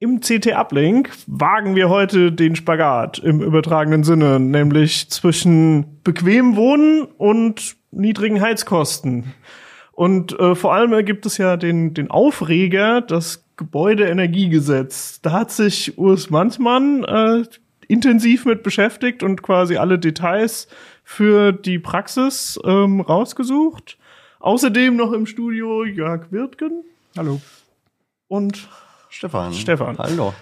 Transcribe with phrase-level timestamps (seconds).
[0.00, 7.76] Im CT-Uplink wagen wir heute den Spagat im übertragenen Sinne, nämlich zwischen bequem Wohnen und
[7.92, 9.32] niedrigen Heizkosten.
[9.92, 15.20] Und äh, vor allem ergibt es ja den, den Aufreger, das Gebäudeenergiegesetz.
[15.22, 17.44] Da hat sich Urs Manzmann äh,
[17.86, 20.66] intensiv mit beschäftigt und quasi alle Details
[21.04, 23.96] für die Praxis ähm, rausgesucht.
[24.40, 26.82] Außerdem noch im Studio Jörg Wirtgen.
[27.16, 27.40] Hallo.
[28.26, 28.68] Und
[29.16, 29.52] Stefan.
[29.52, 29.96] Stefan.
[29.96, 30.34] Hallo.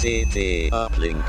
[0.00, 1.22] CT Uplink.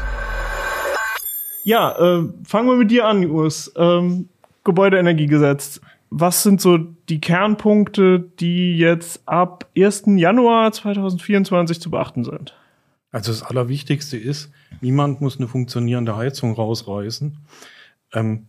[1.66, 3.73] Ja, äh, fangen wir mit dir an, Urs.
[3.75, 4.29] Ähm,
[4.63, 5.81] Gebäudeenergiegesetz.
[6.09, 10.03] Was sind so die Kernpunkte, die jetzt ab 1.
[10.15, 12.55] Januar 2024 zu beachten sind?
[13.11, 14.51] Also das Allerwichtigste ist,
[14.81, 17.38] niemand muss eine funktionierende Heizung rausreißen.
[18.13, 18.47] Ähm,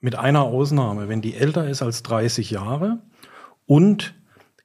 [0.00, 2.98] mit einer Ausnahme, wenn die älter ist als 30 Jahre
[3.66, 4.14] und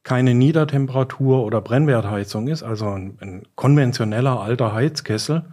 [0.03, 5.45] keine Niedertemperatur- oder Brennwertheizung ist, also ein, ein konventioneller alter Heizkessel,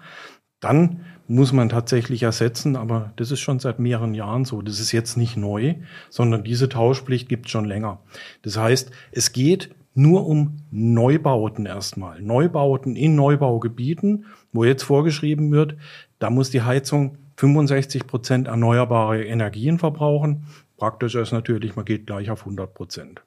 [0.61, 4.63] dann muss man tatsächlich ersetzen, aber das ist schon seit mehreren Jahren so.
[4.63, 5.75] Das ist jetzt nicht neu,
[6.11, 8.01] sondern diese Tauschpflicht gibt es schon länger.
[8.43, 12.21] Das heißt, es geht nur um Neubauten erstmal.
[12.23, 15.77] Neubauten in Neubaugebieten, wo jetzt vorgeschrieben wird,
[16.19, 20.47] da muss die Heizung 65 Prozent erneuerbare Energien verbrauchen.
[20.77, 23.23] Praktischer ist natürlich, man geht gleich auf 100 Prozent.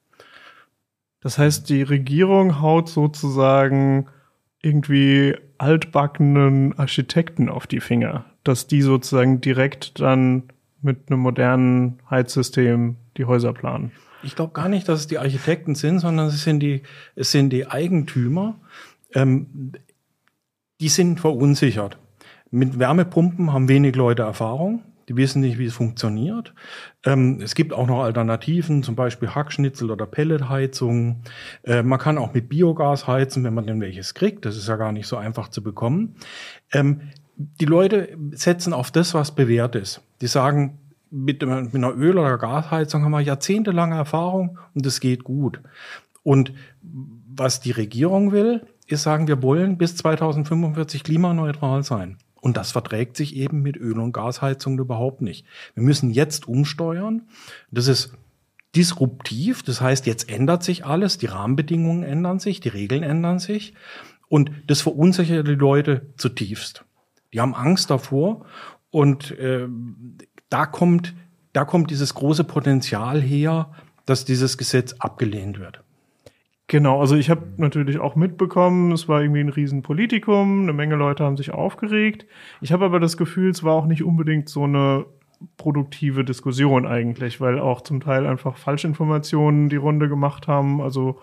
[1.22, 4.08] Das heißt, die Regierung haut sozusagen
[4.66, 10.44] irgendwie altbackenen Architekten auf die Finger, dass die sozusagen direkt dann
[10.82, 13.92] mit einem modernen Heizsystem die Häuser planen.
[14.24, 16.82] Ich glaube gar nicht, dass es die Architekten sind, sondern es sind die,
[17.16, 18.60] es sind die Eigentümer.
[19.14, 19.74] Ähm,
[20.82, 21.98] die sind verunsichert.
[22.50, 24.82] Mit Wärmepumpen haben wenig Leute Erfahrung.
[25.08, 26.54] Die wissen nicht, wie es funktioniert.
[27.04, 31.24] Ähm, es gibt auch noch Alternativen, zum Beispiel Hackschnitzel oder Pelletheizungen.
[31.64, 34.46] Äh, man kann auch mit Biogas heizen, wenn man denn welches kriegt.
[34.46, 36.16] Das ist ja gar nicht so einfach zu bekommen.
[36.72, 37.02] Ähm,
[37.36, 40.02] die Leute setzen auf das, was bewährt ist.
[40.22, 40.80] Die sagen,
[41.12, 45.62] mit, mit einer Öl- oder Gasheizung haben wir jahrzehntelange Erfahrung und es geht gut.
[46.24, 52.18] Und was die Regierung will, ist sagen, wir wollen bis 2045 klimaneutral sein.
[52.46, 55.48] Und das verträgt sich eben mit Öl- und Gasheizungen überhaupt nicht.
[55.74, 57.24] Wir müssen jetzt umsteuern.
[57.72, 58.14] Das ist
[58.76, 59.64] disruptiv.
[59.64, 61.18] Das heißt, jetzt ändert sich alles.
[61.18, 63.74] Die Rahmenbedingungen ändern sich, die Regeln ändern sich.
[64.28, 66.86] Und das verunsichert die Leute zutiefst.
[67.34, 68.46] Die haben Angst davor.
[68.92, 69.68] Und äh,
[70.50, 71.16] da kommt,
[71.52, 73.72] da kommt dieses große Potenzial her,
[74.06, 75.82] dass dieses Gesetz abgelehnt wird.
[76.68, 81.24] Genau, also ich habe natürlich auch mitbekommen, es war irgendwie ein Riesenpolitikum, eine Menge Leute
[81.24, 82.26] haben sich aufgeregt.
[82.60, 85.06] Ich habe aber das Gefühl, es war auch nicht unbedingt so eine
[85.58, 90.82] produktive Diskussion eigentlich, weil auch zum Teil einfach Falschinformationen die Runde gemacht haben.
[90.82, 91.20] Also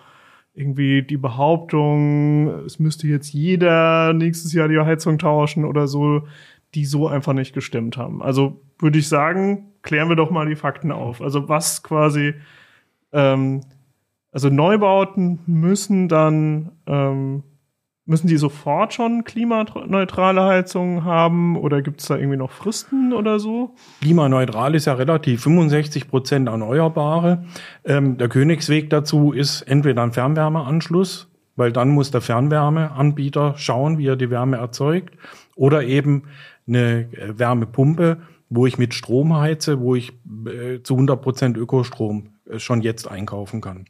[0.53, 6.27] irgendwie die Behauptung, es müsste jetzt jeder nächstes Jahr die Heizung tauschen oder so,
[6.75, 8.21] die so einfach nicht gestimmt haben.
[8.21, 11.21] Also würde ich sagen, klären wir doch mal die Fakten auf.
[11.21, 12.35] Also was quasi
[13.11, 13.61] ähm,
[14.33, 17.43] also Neubauten müssen dann, ähm,
[18.05, 23.39] müssen die sofort schon klimaneutrale Heizungen haben oder gibt es da irgendwie noch Fristen oder
[23.39, 23.75] so?
[24.01, 27.45] Klimaneutral ist ja relativ 65 Prozent Erneuerbare.
[27.85, 34.07] Ähm, der Königsweg dazu ist entweder ein Fernwärmeanschluss, weil dann muss der Fernwärmeanbieter schauen, wie
[34.07, 35.15] er die Wärme erzeugt,
[35.55, 36.23] oder eben
[36.67, 38.17] eine äh, Wärmepumpe,
[38.49, 40.11] wo ich mit Strom heize, wo ich
[40.47, 43.85] äh, zu 100 Prozent Ökostrom äh, schon jetzt einkaufen kann.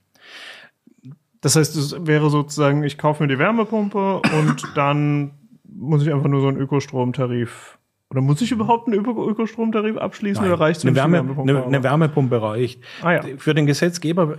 [1.44, 5.32] Das heißt, es wäre sozusagen, ich kaufe mir die Wärmepumpe und dann
[5.66, 7.78] muss ich einfach nur so einen Ökostromtarif
[8.10, 11.66] oder muss ich überhaupt einen Öko Ökostromtarif abschließen Nein, oder reicht es, eine, Wärme, eine,
[11.66, 12.80] eine Wärmepumpe reicht.
[13.02, 13.22] Ah, ja.
[13.38, 14.38] Für den Gesetzgeber,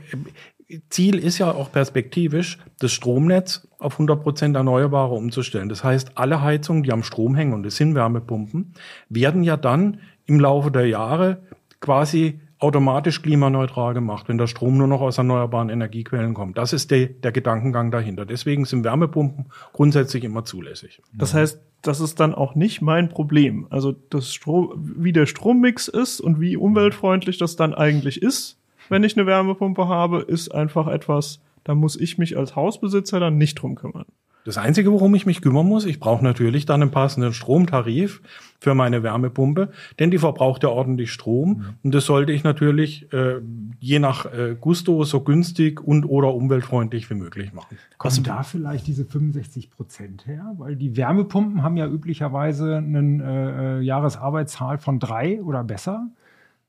[0.89, 5.69] Ziel ist ja auch perspektivisch, das Stromnetz auf 100 Prozent Erneuerbare umzustellen.
[5.69, 8.75] Das heißt, alle Heizungen, die am Strom hängen, und das sind Wärmepumpen,
[9.09, 11.43] werden ja dann im Laufe der Jahre
[11.81, 16.58] quasi automatisch klimaneutral gemacht, wenn der Strom nur noch aus erneuerbaren Energiequellen kommt.
[16.58, 18.25] Das ist der, der Gedankengang dahinter.
[18.25, 21.00] Deswegen sind Wärmepumpen grundsätzlich immer zulässig.
[21.12, 23.66] Das heißt, das ist dann auch nicht mein Problem.
[23.69, 28.58] Also das Strom, wie der Strommix ist und wie umweltfreundlich das dann eigentlich ist,
[28.88, 33.38] wenn ich eine Wärmepumpe habe, ist einfach etwas, da muss ich mich als Hausbesitzer dann
[33.38, 34.06] nicht drum kümmern.
[34.44, 38.20] Das Einzige, worum ich mich kümmern muss, ich brauche natürlich dann einen passenden Stromtarif
[38.61, 41.64] für meine Wärmepumpe, denn die verbraucht ja ordentlich Strom mhm.
[41.82, 43.41] und das sollte ich natürlich äh,
[43.81, 47.79] je nach äh, Gusto so günstig und oder umweltfreundlich wie möglich machen.
[47.96, 50.52] Kommen da vielleicht diese 65 Prozent her?
[50.58, 56.08] Weil die Wärmepumpen haben ja üblicherweise einen äh, äh Jahresarbeitszahl von drei oder besser.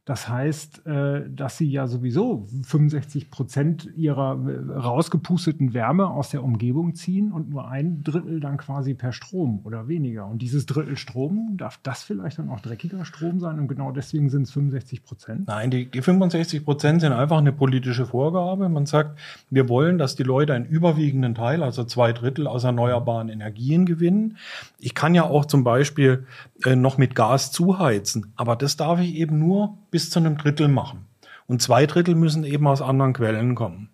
[0.05, 6.43] Das heißt, äh, dass sie ja sowieso 65 Prozent ihrer äh, rausgepusteten Wärme aus der
[6.43, 10.27] Umgebung ziehen und nur ein Drittel dann quasi per Strom oder weniger.
[10.27, 13.57] Und dieses Drittel Strom, darf das vielleicht dann auch dreckiger Strom sein?
[13.59, 15.47] Und genau deswegen sind es 65 Prozent?
[15.47, 18.69] Nein, die, die 65 Prozent sind einfach eine politische Vorgabe.
[18.69, 19.17] Man sagt,
[19.49, 24.37] wir wollen, dass die Leute einen überwiegenden Teil, also zwei Drittel aus erneuerbaren Energien gewinnen.
[24.79, 26.27] Ich kann ja auch zum Beispiel
[26.63, 30.67] äh, noch mit Gas zuheizen, aber das darf ich eben nur bis zu einem Drittel
[30.67, 31.05] machen.
[31.47, 33.91] Und zwei Drittel müssen eben aus anderen Quellen kommen.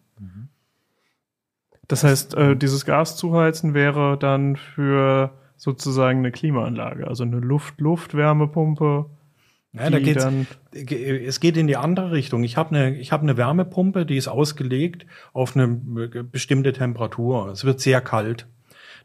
[1.88, 9.12] Das heißt, äh, dieses Gas zuheizen wäre dann für sozusagen eine Klimaanlage, also eine Luft-Luft-Wärmepumpe.
[9.74, 10.26] Ja, da geht's,
[10.74, 12.44] es geht in die andere Richtung.
[12.44, 17.50] Ich habe eine, ich habe eine Wärmepumpe, die ist ausgelegt auf eine bestimmte Temperatur.
[17.50, 18.48] Es wird sehr kalt.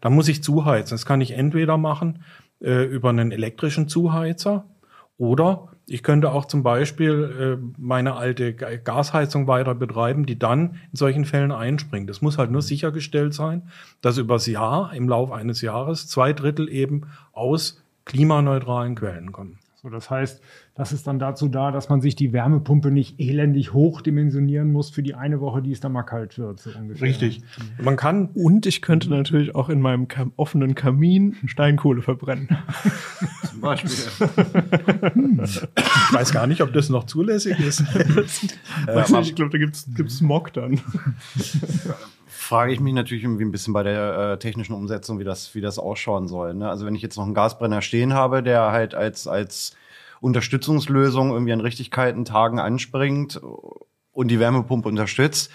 [0.00, 0.94] Da muss ich zuheizen.
[0.94, 2.22] Das kann ich entweder machen
[2.62, 4.64] äh, über einen elektrischen Zuheizer
[5.18, 10.96] oder ich könnte auch zum Beispiel äh, meine alte Gasheizung weiter betreiben, die dann in
[10.96, 12.10] solchen Fällen einspringt.
[12.10, 16.68] Es muss halt nur sichergestellt sein, dass übers Jahr, im Laufe eines Jahres, zwei Drittel
[16.68, 17.02] eben
[17.32, 19.58] aus klimaneutralen Quellen kommen.
[19.80, 20.42] So, das heißt,
[20.76, 25.02] das ist dann dazu da, dass man sich die Wärmepumpe nicht elendig hochdimensionieren muss für
[25.02, 26.60] die eine Woche, die es dann mal kalt wird.
[26.60, 27.08] So ungefähr.
[27.08, 27.40] Richtig.
[27.80, 28.28] Man kann.
[28.34, 32.48] Und ich könnte natürlich auch in meinem kam offenen Kamin Steinkohle verbrennen.
[33.50, 33.90] Zum Beispiel.
[35.40, 37.80] ich weiß gar nicht, ob das noch zulässig ist.
[38.86, 40.78] äh, ich glaube, da gibt es Smog dann.
[42.26, 45.62] frage ich mich natürlich irgendwie ein bisschen bei der äh, technischen Umsetzung, wie das, wie
[45.62, 46.52] das ausschauen soll.
[46.52, 46.68] Ne?
[46.68, 49.74] Also wenn ich jetzt noch einen Gasbrenner stehen habe, der halt als, als
[50.20, 53.40] Unterstützungslösung irgendwie an Richtigkeiten Tagen anspringt
[54.12, 55.50] und die Wärmepumpe unterstützt,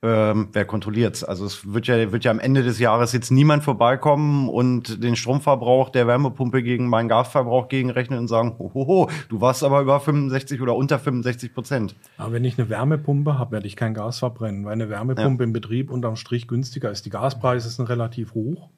[0.00, 1.24] ähm, wer kontrolliert's?
[1.24, 5.16] Also es wird ja, wird ja am Ende des Jahres jetzt niemand vorbeikommen und den
[5.16, 10.60] Stromverbrauch der Wärmepumpe gegen meinen Gasverbrauch gegenrechnen und sagen, hohoho, du warst aber über 65
[10.60, 11.96] oder unter 65 Prozent.
[12.16, 15.46] Aber wenn ich eine Wärmepumpe habe, werde ich kein Gas verbrennen, weil eine Wärmepumpe ja.
[15.46, 17.04] im Betrieb unterm Strich günstiger ist.
[17.04, 18.68] Die Gaspreise sind relativ hoch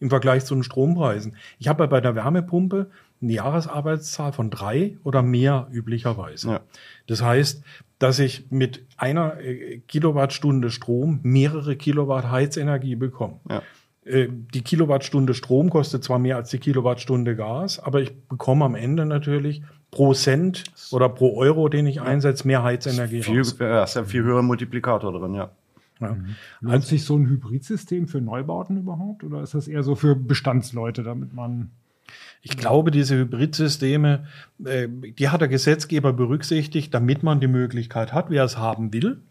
[0.00, 1.36] im Vergleich zu den Strompreisen.
[1.58, 2.90] Ich habe ja bei der Wärmepumpe
[3.22, 6.50] eine Jahresarbeitszahl von drei oder mehr üblicherweise.
[6.50, 6.60] Ja.
[7.06, 7.62] Das heißt,
[7.98, 13.40] dass ich mit einer äh, Kilowattstunde Strom mehrere Kilowatt Heizenergie bekomme.
[13.48, 13.62] Ja.
[14.04, 18.74] Äh, die Kilowattstunde Strom kostet zwar mehr als die Kilowattstunde Gas, aber ich bekomme am
[18.74, 23.22] Ende natürlich pro Cent oder pro Euro, den ich einsetze, mehr Heizenergie.
[23.22, 25.50] Viel, ja, ist ja viel höherer Multiplikator drin, ja.
[26.00, 26.14] Ja.
[26.14, 26.34] Mhm.
[26.60, 31.04] Lohnt sich so ein Hybridsystem für Neubauten überhaupt oder ist das eher so für Bestandsleute,
[31.04, 31.70] damit man
[32.42, 34.26] ich glaube, diese Hybridsysteme,
[34.64, 39.22] äh, die hat der Gesetzgeber berücksichtigt, damit man die Möglichkeit hat, wer es haben will,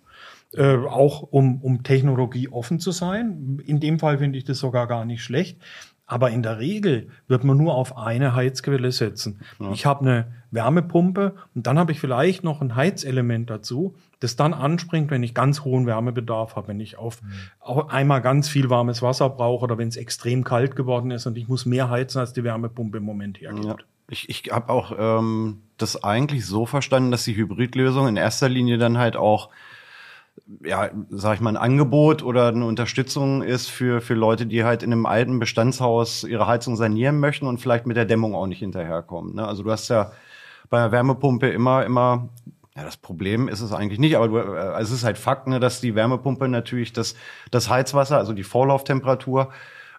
[0.54, 3.62] äh, auch um, um Technologie offen zu sein.
[3.66, 5.58] In dem Fall finde ich das sogar gar nicht schlecht.
[6.06, 9.40] Aber in der Regel wird man nur auf eine Heizquelle setzen.
[9.60, 9.72] Ja.
[9.72, 14.54] Ich habe eine Wärmepumpe und dann habe ich vielleicht noch ein Heizelement dazu, das dann
[14.54, 17.90] anspringt, wenn ich ganz hohen Wärmebedarf habe, wenn ich auf mhm.
[17.90, 21.48] einmal ganz viel warmes Wasser brauche oder wenn es extrem kalt geworden ist und ich
[21.48, 23.66] muss mehr heizen, als die Wärmepumpe im Moment hergibt.
[23.66, 23.76] Ja.
[24.10, 28.78] Ich, ich habe auch ähm, das eigentlich so verstanden, dass die Hybridlösung in erster Linie
[28.78, 29.50] dann halt auch
[30.64, 34.84] ja, sag ich mal, ein Angebot oder eine Unterstützung ist für, für Leute, die halt
[34.84, 38.60] in einem alten Bestandshaus ihre Heizung sanieren möchten und vielleicht mit der Dämmung auch nicht
[38.60, 39.36] hinterherkommen.
[39.36, 39.48] Ne?
[39.48, 40.12] Also du hast ja
[40.70, 42.30] bei der Wärmepumpe immer, immer,
[42.76, 45.60] ja, das Problem ist es eigentlich nicht, aber du, äh, es ist halt Fakt, ne,
[45.60, 47.16] dass die Wärmepumpe natürlich das,
[47.52, 49.50] das Heizwasser, also die Vorlauftemperatur,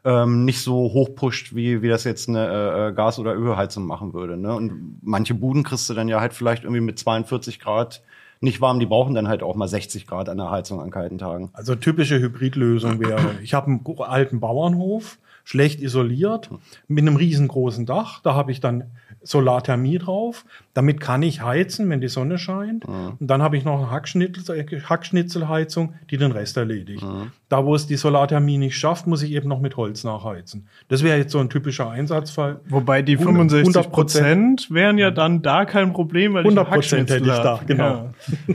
[0.05, 3.87] ähm, nicht so hoch pusht, wie, wie das jetzt eine äh, äh Gas- oder Ölheizung
[3.87, 4.37] machen würde.
[4.37, 4.55] Ne?
[4.55, 8.03] Und manche Buden kriegst du dann ja halt vielleicht irgendwie mit 42 Grad
[8.41, 8.81] nicht warm.
[8.81, 11.51] Die brauchen dann halt auch mal 60 Grad an der Heizung an kalten Tagen.
[11.53, 16.51] Also typische Hybridlösung wäre, ich habe einen alten Bauernhof, schlecht isoliert,
[16.89, 18.21] mit einem riesengroßen Dach.
[18.23, 18.91] Da habe ich dann
[19.25, 20.45] Solarthermie drauf.
[20.75, 22.87] Damit kann ich heizen, wenn die Sonne scheint.
[22.87, 23.17] Mhm.
[23.21, 27.03] Und dann habe ich noch eine Hackschnitzel, Hackschnitzelheizung, die den Rest erledigt.
[27.03, 27.33] Mhm.
[27.49, 30.69] Da, wo es die Solarthermie nicht schafft, muss ich eben noch mit Holz nachheizen.
[30.89, 32.61] Das wäre jetzt so ein typischer Einsatzfall.
[32.69, 37.39] Wobei die 65 Prozent wären ja dann da kein Problem, weil 100 Prozent hätte ich
[37.39, 38.13] da, genau.
[38.49, 38.55] Ja.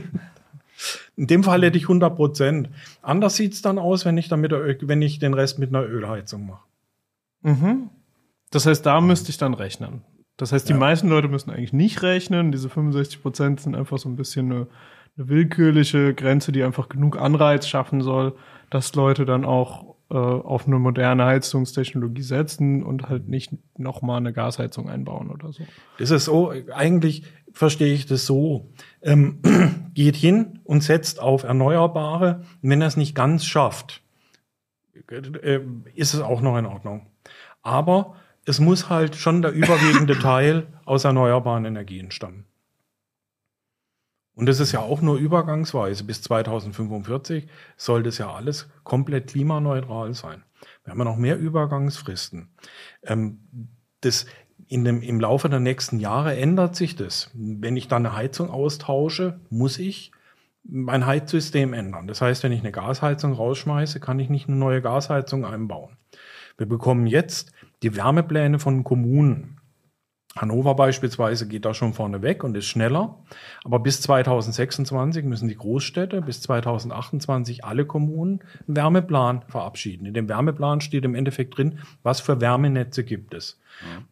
[1.16, 2.70] In dem Fall hätte ich 100 Prozent.
[3.02, 5.84] Anders sieht's dann aus, wenn ich, dann mit der, wenn ich den Rest mit einer
[5.84, 6.62] Ölheizung mache.
[7.42, 7.90] Mhm.
[8.50, 10.02] Das heißt, da müsste ich dann rechnen.
[10.38, 10.78] Das heißt, die ja.
[10.78, 12.52] meisten Leute müssen eigentlich nicht rechnen.
[12.52, 14.66] Diese 65 Prozent sind einfach so ein bisschen eine,
[15.16, 18.34] eine willkürliche Grenze, die einfach genug Anreiz schaffen soll,
[18.70, 24.32] dass Leute dann auch äh, auf eine moderne Heizungstechnologie setzen und halt nicht nochmal eine
[24.32, 25.64] Gasheizung einbauen oder so.
[25.98, 28.70] Das ist so, eigentlich verstehe ich das so.
[29.02, 29.40] Ähm,
[29.94, 32.44] geht hin und setzt auf Erneuerbare.
[32.62, 34.02] Wenn er es nicht ganz schafft,
[35.10, 35.60] äh,
[35.94, 37.06] ist es auch noch in Ordnung.
[37.62, 38.14] Aber
[38.48, 42.46] es muss halt schon der überwiegende Teil aus erneuerbaren Energien stammen.
[44.34, 46.04] Und das ist ja auch nur übergangsweise.
[46.04, 50.44] Bis 2045 soll das ja alles komplett klimaneutral sein.
[50.84, 52.48] Wir haben ja noch mehr Übergangsfristen.
[53.02, 53.40] Ähm,
[54.00, 54.26] das
[54.68, 57.30] in dem, Im Laufe der nächsten Jahre ändert sich das.
[57.34, 60.12] Wenn ich dann eine Heizung austausche, muss ich
[60.62, 62.06] mein Heizsystem ändern.
[62.06, 65.96] Das heißt, wenn ich eine Gasheizung rausschmeiße, kann ich nicht eine neue Gasheizung einbauen.
[66.58, 69.58] Wir bekommen jetzt die Wärmepläne von Kommunen.
[70.36, 73.18] Hannover beispielsweise geht da schon vorne weg und ist schneller.
[73.64, 80.06] Aber bis 2026 müssen die Großstädte, bis 2028 alle Kommunen einen Wärmeplan verabschieden.
[80.06, 83.60] In dem Wärmeplan steht im Endeffekt drin, was für Wärmenetze gibt es.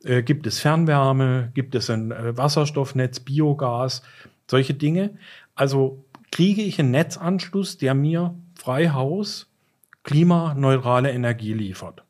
[0.05, 0.17] Ja.
[0.17, 1.53] Äh, gibt es Fernwärme?
[1.55, 4.03] Gibt es ein äh, Wasserstoffnetz, Biogas?
[4.51, 5.17] Solche Dinge.
[5.55, 9.51] Also kriege ich einen Netzanschluss, der mir frei Haus
[10.03, 12.06] klimaneutrale Energie liefert.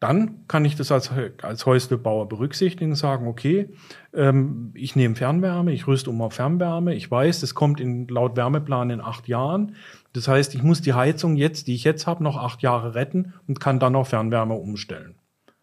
[0.00, 1.10] Dann kann ich das als,
[1.42, 3.70] als Häuslebauer berücksichtigen, sagen, okay,
[4.12, 8.36] ähm, ich nehme Fernwärme, ich rüste um auf Fernwärme, ich weiß, das kommt in, laut
[8.36, 9.76] Wärmeplan in acht Jahren.
[10.12, 13.32] Das heißt, ich muss die Heizung jetzt, die ich jetzt habe, noch acht Jahre retten
[13.48, 15.14] und kann dann auf Fernwärme umstellen.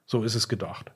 [0.05, 0.91] So ist es gedacht.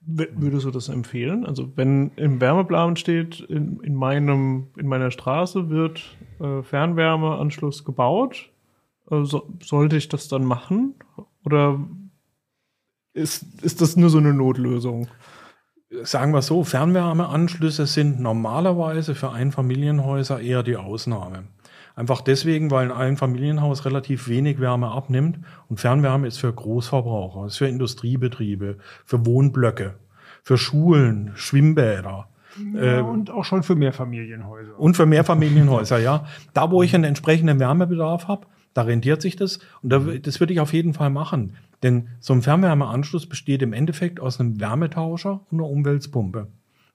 [0.00, 1.44] Würdest du das empfehlen?
[1.44, 8.48] Also wenn im Wärmeplan steht, in, in, meinem, in meiner Straße wird äh, Fernwärmeanschluss gebaut,
[9.10, 10.94] äh, so, sollte ich das dann machen?
[11.44, 11.80] Oder
[13.18, 15.08] ist, ist das nur so eine Notlösung?
[16.02, 21.44] Sagen wir so, Fernwärmeanschlüsse sind normalerweise für Einfamilienhäuser eher die Ausnahme.
[21.96, 27.56] Einfach deswegen, weil ein Einfamilienhaus relativ wenig Wärme abnimmt und Fernwärme ist für Großverbraucher, ist
[27.56, 29.94] für Industriebetriebe, für Wohnblöcke,
[30.44, 32.28] für Schulen, Schwimmbäder.
[32.74, 34.78] Ja, äh, und auch schon für Mehrfamilienhäuser.
[34.78, 36.26] Und für Mehrfamilienhäuser, ja.
[36.54, 38.46] Da, wo ich einen entsprechenden Wärmebedarf habe,
[38.78, 39.58] da rentiert sich das.
[39.82, 41.56] Und da, das würde ich auf jeden Fall machen.
[41.82, 46.46] Denn so ein Fernwärmeanschluss besteht im Endeffekt aus einem Wärmetauscher und einer Umweltpumpe.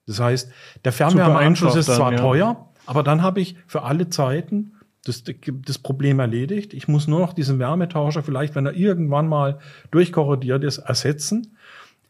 [0.08, 0.50] Das heißt,
[0.86, 2.20] der Fernwärmeanschluss ist zwar dann, ja.
[2.20, 5.26] teuer, aber dann habe ich für alle Zeiten das,
[5.66, 6.74] das Problem erledigt.
[6.74, 9.60] Ich muss nur noch diesen Wärmetauscher vielleicht, wenn er irgendwann mal
[9.92, 11.58] durchkorrodiert ist, ersetzen.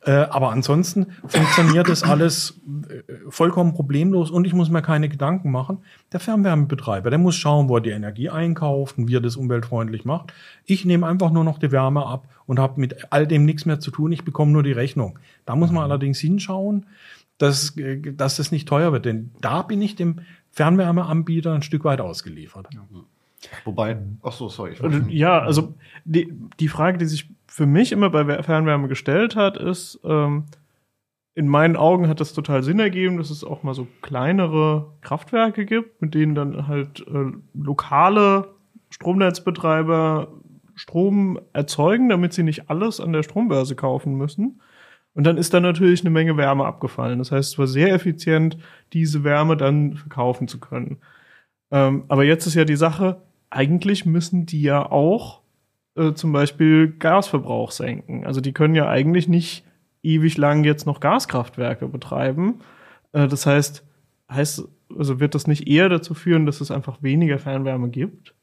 [0.06, 5.50] Äh, aber ansonsten funktioniert das alles äh, vollkommen problemlos und ich muss mir keine Gedanken
[5.50, 5.80] machen.
[6.12, 10.04] Der Fernwärmebetreiber, der muss schauen, wo er die Energie einkauft und wie er das umweltfreundlich
[10.04, 10.34] macht.
[10.66, 13.80] Ich nehme einfach nur noch die Wärme ab und habe mit all dem nichts mehr
[13.80, 14.12] zu tun.
[14.12, 15.20] Ich bekomme nur die Rechnung.
[15.46, 15.92] Da muss man mhm.
[15.92, 16.86] allerdings hinschauen,
[17.38, 20.20] dass, äh, dass das nicht teuer wird, denn da bin ich dem
[20.52, 22.68] Fernwärmeanbieter ein Stück weit ausgeliefert.
[22.74, 22.86] Ja.
[23.66, 24.76] Wobei, ach so, sorry.
[25.10, 30.00] ja, also die, die Frage, die sich für mich immer bei Fernwärme gestellt hat, ist,
[30.04, 30.46] ähm,
[31.36, 35.64] in meinen Augen hat das total Sinn ergeben, dass es auch mal so kleinere Kraftwerke
[35.68, 38.56] gibt, mit denen dann halt äh, lokale
[38.90, 40.34] Stromnetzbetreiber
[40.74, 44.60] Strom erzeugen, damit sie nicht alles an der Strombörse kaufen müssen.
[45.14, 47.20] Und dann ist da natürlich eine Menge Wärme abgefallen.
[47.20, 48.58] Das heißt, es war sehr effizient,
[48.94, 50.98] diese Wärme dann verkaufen zu können.
[51.70, 55.43] Ähm, aber jetzt ist ja die Sache, eigentlich müssen die ja auch
[55.96, 58.26] äh, zum Beispiel Gasverbrauch senken.
[58.26, 59.64] Also die können ja eigentlich nicht
[60.02, 62.60] ewig lang jetzt noch Gaskraftwerke betreiben.
[63.12, 63.84] Äh, das heißt,
[64.30, 64.64] heißt,
[64.98, 68.34] also wird das nicht eher dazu führen, dass es einfach weniger Fernwärme gibt?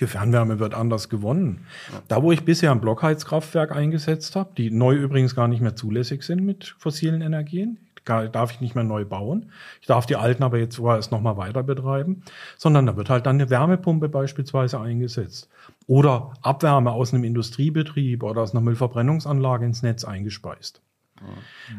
[0.00, 1.66] Die Fernwärme wird anders gewonnen.
[2.08, 6.24] Da, wo ich bisher ein Blockheizkraftwerk eingesetzt habe, die neu übrigens gar nicht mehr zulässig
[6.24, 9.52] sind mit fossilen Energien, darf ich nicht mehr neu bauen.
[9.80, 12.22] Ich darf die alten aber jetzt vorerst nochmal weiter betreiben,
[12.56, 15.48] sondern da wird halt dann eine Wärmepumpe beispielsweise eingesetzt
[15.86, 20.82] oder Abwärme aus einem Industriebetrieb oder aus einer Müllverbrennungsanlage ins Netz eingespeist.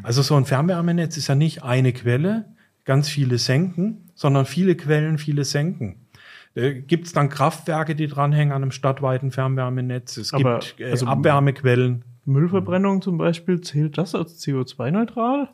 [0.02, 2.46] Also so ein Fernwärmenetz ist ja nicht eine Quelle,
[2.84, 6.06] ganz viele Senken, sondern viele Quellen, viele Senken.
[6.54, 10.16] Äh, gibt es dann Kraftwerke, die dranhängen an einem stadtweiten Fernwärmenetz?
[10.16, 12.04] Es Aber, gibt äh, also Abwärmequellen.
[12.24, 15.48] Müllverbrennung zum Beispiel, zählt das als CO2-neutral?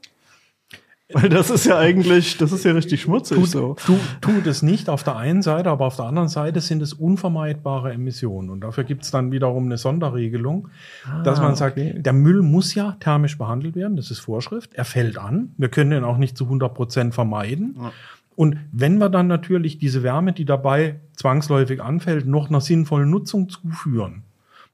[1.13, 3.77] Weil das ist ja eigentlich, das ist ja richtig schmutzig tut, so.
[3.85, 6.95] Tu, tut es nicht auf der einen Seite, aber auf der anderen Seite sind es
[6.95, 8.51] unvermeidbare Emissionen.
[8.51, 10.69] Und dafür gibt es dann wiederum eine Sonderregelung,
[11.05, 11.95] ah, dass man sagt, okay.
[11.99, 14.75] der Müll muss ja thermisch behandelt werden, das ist Vorschrift.
[14.75, 15.53] Er fällt an.
[15.59, 17.77] Wir können ihn auch nicht zu 100 Prozent vermeiden.
[17.79, 17.93] Ja.
[18.35, 23.49] Und wenn wir dann natürlich diese Wärme, die dabei zwangsläufig anfällt, noch einer sinnvollen Nutzung
[23.51, 24.23] zuführen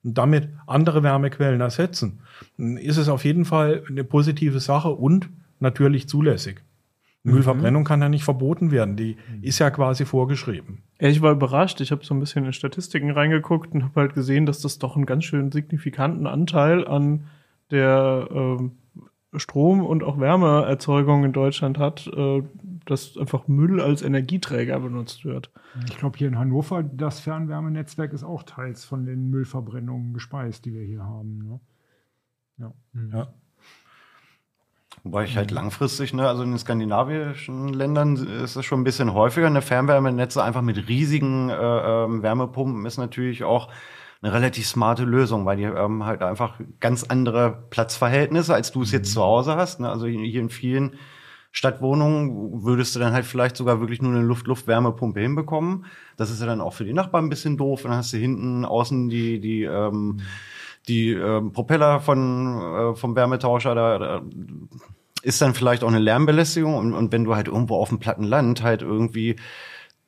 [0.04, 2.20] und damit andere Wärmequellen ersetzen,
[2.56, 5.28] ist es auf jeden Fall eine positive Sache und
[5.60, 6.62] natürlich zulässig.
[7.24, 8.96] Müllverbrennung kann ja nicht verboten werden.
[8.96, 10.82] Die ist ja quasi vorgeschrieben.
[11.00, 11.80] Ja, ich war überrascht.
[11.80, 14.96] Ich habe so ein bisschen in Statistiken reingeguckt und habe halt gesehen, dass das doch
[14.96, 17.24] einen ganz schön signifikanten Anteil an
[17.70, 18.72] der ähm,
[19.34, 22.42] Strom- und auch Wärmeerzeugung in Deutschland hat, äh,
[22.86, 25.50] dass einfach Müll als Energieträger benutzt wird.
[25.86, 30.72] Ich glaube, hier in Hannover, das Fernwärmenetzwerk ist auch teils von den Müllverbrennungen gespeist, die
[30.72, 31.38] wir hier haben.
[31.44, 31.60] Ne?
[32.56, 32.72] Ja.
[33.12, 33.34] ja.
[35.04, 39.14] Wobei ich halt langfristig, ne, also in den skandinavischen Ländern ist es schon ein bisschen
[39.14, 39.46] häufiger.
[39.46, 43.68] Eine Fernwärmenetze einfach mit riesigen äh, ähm, Wärmepumpen ist natürlich auch
[44.20, 48.90] eine relativ smarte Lösung, weil die ähm, halt einfach ganz andere Platzverhältnisse, als du es
[48.90, 49.80] jetzt zu Hause hast.
[49.80, 49.88] Ne?
[49.88, 50.96] Also hier in vielen
[51.52, 55.86] Stadtwohnungen würdest du dann halt vielleicht sogar wirklich nur eine Luft-Luft-Wärmepumpe hinbekommen.
[56.16, 57.82] Das ist ja dann auch für die Nachbarn ein bisschen doof.
[57.82, 60.20] Dann hast du hinten außen die, die, ähm,
[60.88, 64.22] die ähm, Propeller von, äh, vom Wärmetauscher, da, da
[65.22, 66.74] ist dann vielleicht auch eine Lärmbelästigung.
[66.74, 69.36] Und, und wenn du halt irgendwo auf dem platten Land halt irgendwie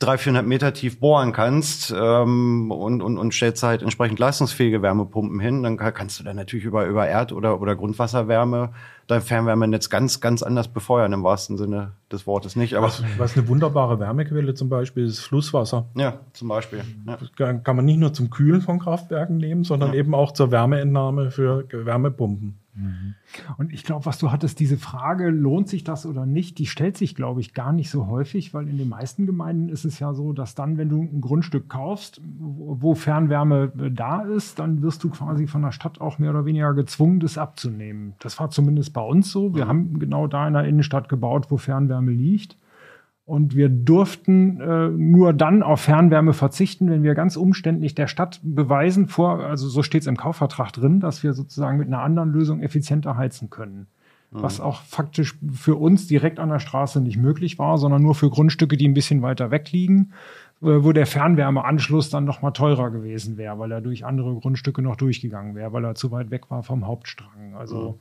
[0.00, 5.40] 300, 400 Meter tief bohren kannst ähm, und, und, und stellst halt entsprechend leistungsfähige Wärmepumpen
[5.40, 8.70] hin, dann kannst du dann natürlich über, über Erd- oder, oder Grundwasserwärme
[9.06, 12.76] dein Fernwärmenetz ganz, ganz anders befeuern, im wahrsten Sinne des Wortes nicht.
[12.76, 15.86] Aber was, was eine wunderbare Wärmequelle zum Beispiel ist Flusswasser.
[15.96, 16.82] Ja, zum Beispiel.
[17.06, 17.18] Ja.
[17.36, 19.98] Kann, kann man nicht nur zum Kühlen von Kraftwerken nehmen, sondern ja.
[19.98, 22.59] eben auch zur Wärmeentnahme für Wärmepumpen.
[22.74, 23.14] Mhm.
[23.58, 26.96] Und ich glaube, was du hattest, diese Frage, lohnt sich das oder nicht, die stellt
[26.96, 30.14] sich, glaube ich, gar nicht so häufig, weil in den meisten Gemeinden ist es ja
[30.14, 35.02] so, dass dann, wenn du ein Grundstück kaufst, wo Fernwärme äh, da ist, dann wirst
[35.04, 38.14] du quasi von der Stadt auch mehr oder weniger gezwungen, das abzunehmen.
[38.20, 39.54] Das war zumindest bei uns so.
[39.54, 39.68] Wir mhm.
[39.68, 42.56] haben genau da in der Innenstadt gebaut, wo Fernwärme liegt.
[43.30, 48.40] Und wir durften äh, nur dann auf Fernwärme verzichten, wenn wir ganz umständlich der Stadt
[48.42, 52.32] beweisen, vor, also so steht es im Kaufvertrag drin, dass wir sozusagen mit einer anderen
[52.32, 53.86] Lösung effizienter heizen können.
[54.32, 54.42] Mhm.
[54.42, 58.30] Was auch faktisch für uns direkt an der Straße nicht möglich war, sondern nur für
[58.30, 60.10] Grundstücke, die ein bisschen weiter weg liegen,
[60.60, 64.82] äh, wo der Fernwärmeanschluss dann noch mal teurer gewesen wäre, weil er durch andere Grundstücke
[64.82, 67.54] noch durchgegangen wäre, weil er zu weit weg war vom Hauptstrang.
[67.54, 67.94] Also mhm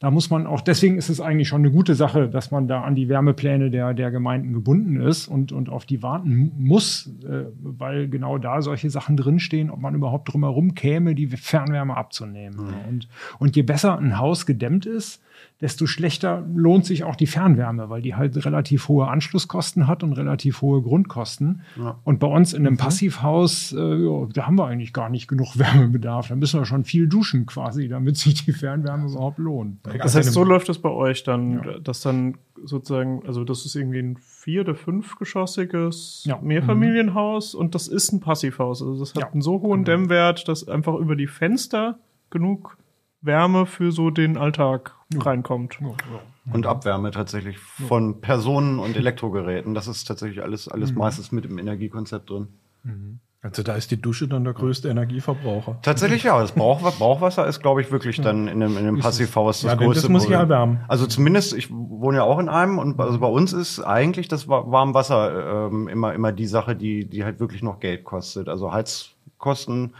[0.00, 2.80] da muss man auch, deswegen ist es eigentlich schon eine gute Sache, dass man da
[2.80, 7.44] an die Wärmepläne der, der Gemeinden gebunden ist und, und auf die warten muss, äh,
[7.60, 12.68] weil genau da solche Sachen drinstehen, ob man überhaupt drumherum käme, die Fernwärme abzunehmen.
[12.68, 12.88] Mhm.
[12.88, 13.08] Und,
[13.40, 15.22] und je besser ein Haus gedämmt ist,
[15.60, 20.14] desto schlechter lohnt sich auch die Fernwärme, weil die halt relativ hohe Anschlusskosten hat und
[20.14, 21.60] relativ hohe Grundkosten.
[21.76, 21.98] Ja.
[22.04, 22.78] Und bei uns in einem mhm.
[22.78, 26.28] Passivhaus, äh, ja, da haben wir eigentlich gar nicht genug Wärmebedarf.
[26.28, 29.82] Da müssen wir schon viel duschen quasi, damit sich die Fernwärme überhaupt lohnt.
[29.98, 31.78] Das heißt, so läuft das bei euch dann, ja.
[31.78, 36.38] dass dann sozusagen, also das ist irgendwie ein vier- oder fünfgeschossiges ja.
[36.40, 37.60] Mehrfamilienhaus mhm.
[37.60, 38.82] und das ist ein Passivhaus.
[38.82, 39.98] Also das hat einen so hohen genau.
[39.98, 41.98] Dämmwert, dass einfach über die Fenster
[42.30, 42.76] genug
[43.22, 45.20] Wärme für so den Alltag ja.
[45.20, 45.78] reinkommt.
[45.80, 46.54] Ja, ja.
[46.54, 49.74] Und Abwärme tatsächlich von Personen und Elektrogeräten.
[49.74, 50.98] Das ist tatsächlich alles, alles mhm.
[50.98, 52.48] meistens mit im Energiekonzept drin.
[52.82, 53.20] Mhm.
[53.42, 55.78] Also da ist die Dusche dann der größte Energieverbraucher.
[55.80, 56.38] Tatsächlich ja.
[56.38, 59.76] Das Brauch, Brauchwasser ist, glaube ich, wirklich dann in dem, in dem Passivhaus das ja,
[59.78, 60.02] größte.
[60.02, 60.84] Das muss ich erwärmen.
[60.88, 64.46] Also zumindest, ich wohne ja auch in einem und also bei uns ist eigentlich das
[64.46, 68.50] Warmwasser ähm, immer, immer die Sache, die, die halt wirklich noch Geld kostet.
[68.50, 69.94] Also Heizkosten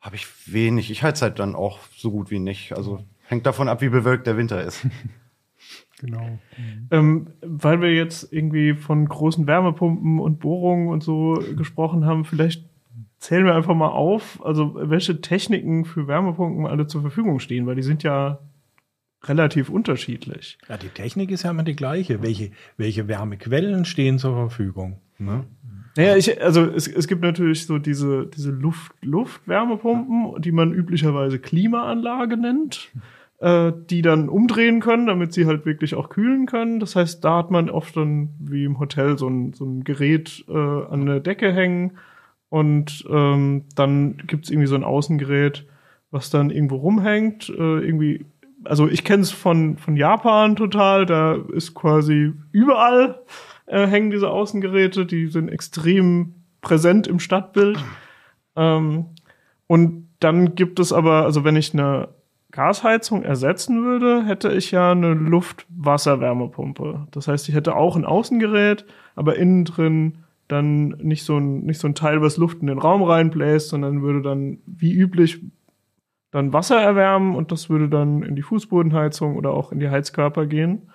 [0.00, 0.90] habe ich wenig.
[0.90, 2.72] Ich heiz halt dann auch so gut wie nicht.
[2.74, 4.86] Also hängt davon ab, wie bewölkt der Winter ist.
[6.00, 6.38] Genau.
[6.56, 6.88] Mhm.
[6.90, 12.64] Ähm, weil wir jetzt irgendwie von großen Wärmepumpen und Bohrungen und so gesprochen haben, vielleicht
[13.18, 17.76] zählen wir einfach mal auf, also welche Techniken für Wärmepumpen alle zur Verfügung stehen, weil
[17.76, 18.40] die sind ja
[19.24, 20.58] relativ unterschiedlich.
[20.68, 22.22] Ja, die Technik ist ja immer die gleiche.
[22.22, 25.00] Welche, welche Wärmequellen stehen zur Verfügung?
[25.18, 25.44] Ne?
[25.96, 31.38] Naja, ich, also es, es gibt natürlich so diese, diese Luft, Luftwärmepumpen, die man üblicherweise
[31.38, 32.90] Klimaanlage nennt,
[33.38, 36.80] äh, die dann umdrehen können, damit sie halt wirklich auch kühlen können.
[36.80, 40.44] Das heißt, da hat man oft dann wie im Hotel so ein, so ein Gerät
[40.48, 41.98] äh, an der Decke hängen
[42.48, 45.66] und ähm, dann gibt's irgendwie so ein Außengerät,
[46.10, 48.24] was dann irgendwo rumhängt, äh, irgendwie
[48.64, 53.20] also ich kenne es von, von Japan total, da ist quasi überall
[53.66, 57.78] äh, hängen diese Außengeräte, die sind extrem präsent im Stadtbild.
[58.54, 59.06] Ähm,
[59.66, 62.08] und dann gibt es aber, also wenn ich eine
[62.56, 67.06] Gasheizung ersetzen würde, hätte ich ja eine Luft-Wasser-Wärmepumpe.
[67.10, 71.78] Das heißt, ich hätte auch ein Außengerät, aber innen drin dann nicht so ein, nicht
[71.78, 75.42] so ein Teil, was Luft in den Raum reinbläst, sondern würde dann wie üblich
[76.30, 80.46] dann Wasser erwärmen und das würde dann in die Fußbodenheizung oder auch in die Heizkörper
[80.46, 80.90] gehen.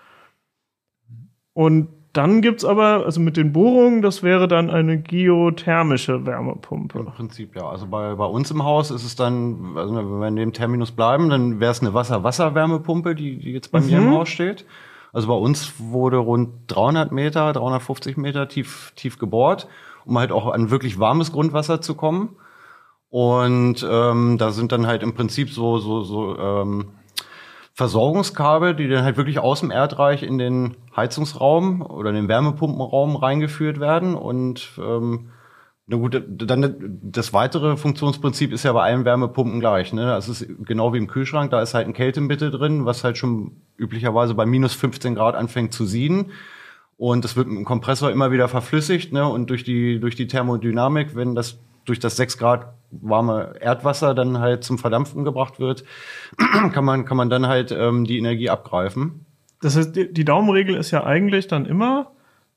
[1.54, 7.00] Und dann gibt's aber, also mit den Bohrungen, das wäre dann eine geothermische Wärmepumpe.
[7.00, 7.70] Im Prinzip, ja.
[7.70, 10.92] Also bei, bei uns im Haus ist es dann, also wenn wir in dem Terminus
[10.92, 13.86] bleiben, dann wäre es eine Wasser-Wasser-Wärmepumpe, die, die jetzt bei mhm.
[13.86, 14.16] mir im mhm.
[14.16, 14.66] Haus steht.
[15.14, 19.68] Also bei uns wurde rund 300 Meter, 350 Meter tief, tief gebohrt,
[20.06, 22.36] um halt auch an wirklich warmes Grundwasser zu kommen.
[23.10, 26.92] Und ähm, da sind dann halt im Prinzip so, so, so ähm,
[27.74, 33.16] Versorgungskabel, die dann halt wirklich aus dem Erdreich in den Heizungsraum oder in den Wärmepumpenraum
[33.16, 34.16] reingeführt werden.
[34.16, 35.30] Und ähm,
[35.88, 39.94] na gut, dann das weitere Funktionsprinzip ist ja bei allen Wärmepumpen gleich.
[39.94, 40.06] Ne?
[40.06, 43.58] Das ist genau wie im Kühlschrank, da ist halt ein Kältemittel drin, was halt schon
[43.78, 46.32] üblicherweise bei minus 15 Grad anfängt zu sieden.
[46.98, 49.28] Und das wird mit dem Kompressor immer wieder verflüssigt, ne?
[49.28, 54.38] Und durch die, durch die Thermodynamik, wenn das durch das 6 Grad warme Erdwasser dann
[54.38, 55.84] halt zum Verdampfen gebracht wird,
[56.74, 59.26] kann man, kann man dann halt ähm, die Energie abgreifen.
[59.62, 62.12] Das heißt, die, die Daumenregel ist ja eigentlich dann immer,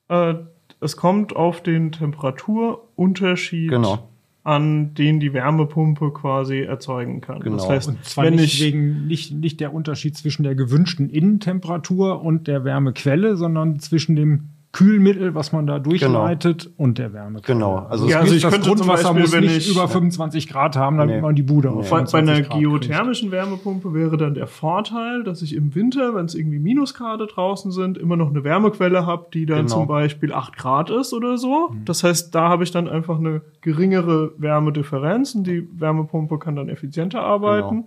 [0.09, 0.35] äh,
[0.81, 4.09] es kommt auf den Temperaturunterschied Genau.
[4.43, 7.41] an, den die Wärmepumpe quasi erzeugen kann.
[7.41, 7.57] Genau.
[7.57, 11.09] Das heißt, Und zwar wenn nicht ich wegen nicht, nicht der Unterschied zwischen der gewünschten
[11.11, 17.57] Innentemperatur und der Wärmequelle, sondern zwischen dem Kühlmittel, was man da durchleitet, und der Wärmequelle.
[17.59, 17.77] Genau.
[17.89, 19.87] Also Ja, es also ich das könnte zum Grundwasser Beispiel, muss wenn nicht ich- über
[19.89, 21.23] 25 Grad haben, damit Nee.
[21.23, 22.61] man die Bude auf Bei, bei 25 einer Grad kriegt.
[22.65, 27.71] geothermischen Wärmepumpe wäre dann der Vorteil, dass ich im Winter, wenn es irgendwie Minusgrade draußen
[27.71, 29.69] sind, immer noch eine Wärmequelle habe, die dann Genau.
[29.69, 31.73] zum Beispiel 8 Grad ist oder so.
[31.85, 36.69] Das heißt, da habe ich dann einfach eine geringere Wärmedifferenz und die Wärmepumpe kann dann
[36.69, 37.85] effizienter arbeiten.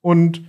[0.00, 0.44] Und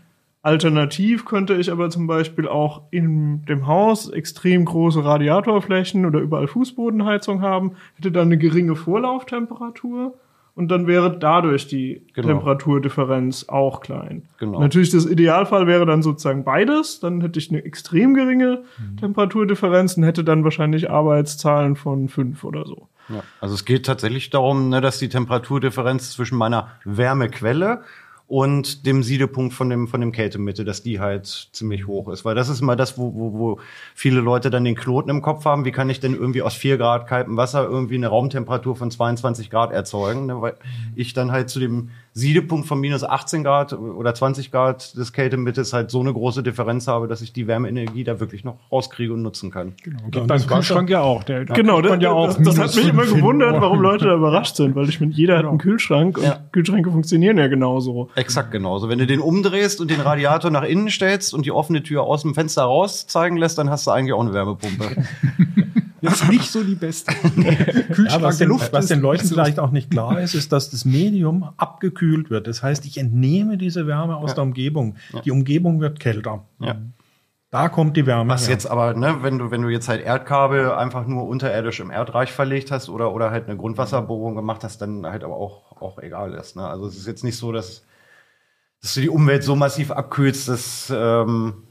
[0.46, 6.48] alternativ könnte ich aber zum Beispiel auch in dem Haus extrem große Radiatorflächen oder überall
[6.48, 10.14] Fußbodenheizung haben, hätte dann eine geringe Vorlauftemperatur
[10.54, 12.28] und dann wäre dadurch die Genau.
[12.28, 14.24] Temperaturdifferenz auch klein.
[14.38, 14.60] Genau.
[14.60, 18.64] Natürlich das Idealfall wäre dann sozusagen beides, dann hätte ich eine extrem geringe
[19.00, 22.88] Temperaturdifferenz und hätte dann wahrscheinlich Arbeitszahlen von fünf oder so.
[23.10, 27.82] Ja, also es geht tatsächlich darum, ne, dass die Temperaturdifferenz zwischen meiner Wärmequelle
[28.28, 32.26] und dem Siedepunkt von dem, von dem Kältemittel, dass die halt ziemlich hoch ist.
[32.26, 33.60] Weil das ist immer das, wo, wo, wo
[33.94, 35.64] viele Leute dann den Knoten im Kopf haben.
[35.64, 39.52] Wie kann ich denn irgendwie aus 4 Grad kaltem Wasser irgendwie eine Raumtemperatur von 22
[39.52, 40.26] Grad erzeugen?
[40.26, 40.42] Ne?
[40.42, 40.56] Weil
[40.96, 45.74] ich dann halt zu dem Siedepunkt von minus 18 Grad oder 20 Grad des Kältemittels
[45.74, 49.22] halt so eine große Differenz habe, dass ich die Wärmeenergie da wirklich noch rauskriege und
[49.22, 49.74] nutzen kann.
[49.84, 51.24] Genau, und beim Kühlschrank ja auch.
[51.24, 54.16] Der, da Genau, das, ja auch das, das hat mich immer gewundert, warum Leute da
[54.16, 56.40] überrascht sind, weil ich meine, jeder hat einen Kühlschrank und Ja.
[56.54, 58.10] Kühlschränke funktionieren ja genauso.
[58.16, 58.88] Exakt genauso.
[58.88, 62.22] Wenn du den umdrehst und den Radiator nach innen stellst und die offene Tür aus
[62.22, 64.86] dem Fenster raus zeigen lässt, dann hast du eigentlich auch eine Wärmepumpe.
[66.10, 67.14] Jetzt nicht so die beste.
[67.94, 70.52] Kühlschrank, Ja, was, den, Luft was ist den Leuten vielleicht auch nicht klar ist, ist,
[70.52, 72.48] dass das Medium abgekühlt wird.
[72.48, 74.96] Das heißt, ich entnehme diese Wärme aus der Umgebung.
[75.24, 76.46] Die Umgebung wird kälter.
[76.60, 76.78] Ja.
[77.52, 78.34] Da kommt die Wärme.
[78.34, 78.54] Was her.
[78.54, 82.34] jetzt aber, ne, wenn du, wenn du jetzt halt Erdkabel einfach nur unterirdisch im Erdreich
[82.34, 86.34] verlegt hast oder, oder halt eine Grundwasserbohrung gemacht hast, dann halt aber auch, auch egal
[86.34, 86.58] ist.
[86.58, 86.68] Ne?
[86.68, 87.86] Also es ist jetzt nicht so, dass,
[88.82, 91.65] dass du die Umwelt so massiv abkühlst, dass ähm,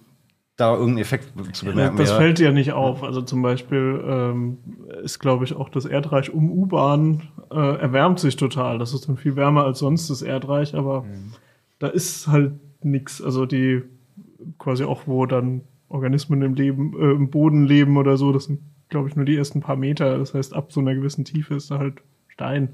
[0.57, 2.19] da irgendein Effekt zu bemerken Das wäre.
[2.19, 3.03] fällt ja nicht auf.
[3.03, 4.59] Also zum Beispiel ähm,
[5.03, 8.79] ist, glaube ich, auch das Erdreich um U-Bahn äh, erwärmt sich total.
[8.79, 11.05] Das ist dann viel wärmer als sonst das Erdreich, aber
[11.81, 12.53] da ist halt
[12.85, 13.21] nichts.
[13.21, 13.83] Also die
[14.59, 18.61] quasi auch, wo dann Organismen im Leben, äh, im Boden leben oder so, das sind,
[18.89, 20.19] glaube ich, nur die ersten paar Meter.
[20.19, 21.95] Das heißt, ab so einer gewissen Tiefe ist da halt
[22.35, 22.71] Stein.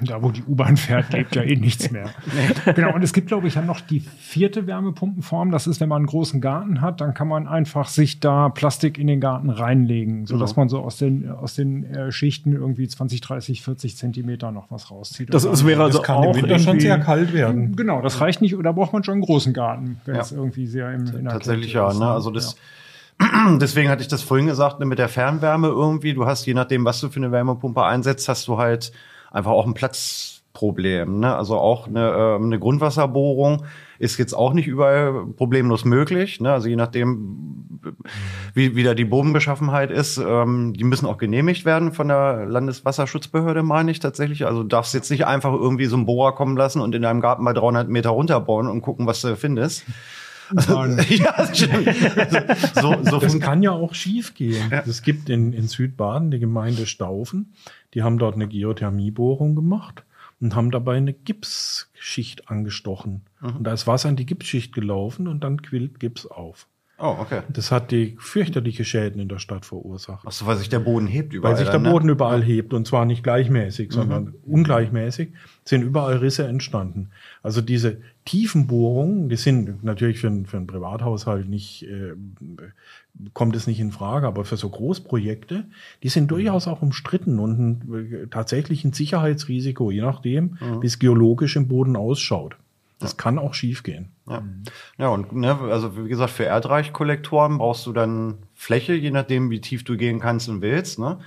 [0.00, 2.08] Da, wo die U-Bahn fährt, lebt ja eh nichts mehr.
[2.74, 5.50] Genau, und es gibt, glaube ich, ja noch die vierte Wärmepumpenform.
[5.50, 8.96] Das ist, wenn man einen großen Garten hat, dann kann man einfach sich da Plastik
[8.98, 10.62] in den Garten reinlegen, sodass Genau.
[10.62, 14.90] man so aus den, aus den äh, Schichten irgendwie 20, 30, 40 Zentimeter noch was
[14.90, 15.32] rauszieht.
[15.32, 17.76] Das ist, dann- wäre also das kann auch im Winter schon sehr kalt werden.
[17.76, 20.22] Genau, das reicht nicht, oder braucht man schon einen großen Garten, wenn Ja.
[20.22, 22.06] es irgendwie sehr im in der Tatsächlich Kälte ja, ist, ne?
[22.08, 22.56] Also das,
[23.60, 26.14] deswegen hatte ich das vorhin gesagt, ne, mit der Fernwärme irgendwie.
[26.14, 28.92] Du hast, je nachdem, was du für eine Wärmepumpe einsetzt, hast du halt
[29.30, 31.20] einfach auch ein Platzproblem.
[31.20, 31.34] Ne?
[31.34, 33.64] Also auch eine, ähm, eine Grundwasserbohrung
[33.98, 36.40] ist jetzt auch nicht überall problemlos möglich.
[36.40, 36.52] Ne?
[36.52, 37.80] Also je nachdem,
[38.52, 43.62] wie, wie da die Bodenbeschaffenheit ist, ähm, die müssen auch genehmigt werden von der Landeswasserschutzbehörde,
[43.62, 44.44] meine ich tatsächlich.
[44.44, 47.22] Also du darfst jetzt nicht einfach irgendwie so einen Bohrer kommen lassen und in deinem
[47.22, 49.84] Garten bei 300 Meter runterbohren und gucken, was du findest.
[50.54, 50.98] Sagen.
[51.08, 51.88] ja, das stimmt.
[52.74, 54.70] So, so Das kann ja auch schief gehen.
[54.86, 57.54] Es gibt in, in Südbaden die Gemeinde Staufen,
[57.94, 60.04] die haben dort eine Geothermiebohrung gemacht
[60.40, 63.22] und haben dabei eine Gipsschicht angestochen.
[63.40, 66.66] Und da ist Wasser in die Gipsschicht gelaufen und dann quillt Gips auf.
[66.98, 67.42] Oh, okay.
[67.50, 70.24] Das hat die fürchterliche Schäden in der Stadt verursacht.
[70.26, 71.52] Ach so, weil sich der Boden hebt überall.
[71.52, 72.12] Weil sich der dann, Boden ne?
[72.12, 75.28] überall hebt und zwar nicht gleichmäßig, sondern ungleichmäßig
[75.64, 77.10] sind überall Risse entstanden.
[77.42, 82.14] Also diese Tiefenbohrungen, die sind natürlich für, einen- für einen Privathaushalt nicht, äh,
[83.34, 85.64] kommt es nicht in Frage, aber für so Großprojekte,
[86.02, 90.98] die sind durchaus auch umstritten und ein, äh, tatsächlich ein Sicherheitsrisiko, je nachdem, wie es
[90.98, 92.56] geologisch im Boden ausschaut.
[92.98, 93.16] Das ja.
[93.16, 94.12] kann auch schief gehen.
[94.28, 94.42] Ja,
[94.98, 99.60] ja und ne, also wie gesagt, für Erdreichkollektoren brauchst du dann Fläche, je nachdem, wie
[99.60, 100.98] tief du gehen kannst und willst.
[100.98, 101.18] Ne?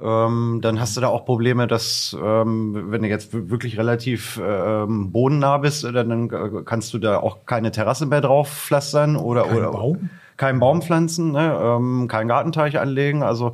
[0.00, 5.12] Ähm, dann hast du da auch Probleme, dass ähm, wenn du jetzt wirklich relativ ähm,
[5.12, 9.56] bodennah bist, dann, dann kannst du da auch keine Terrasse mehr drauf pflastern oder kein
[9.56, 10.10] oder Baum?
[10.36, 11.58] keinen Baum pflanzen, ne?
[11.62, 13.22] ähm, keinen Gartenteich anlegen.
[13.22, 13.52] Also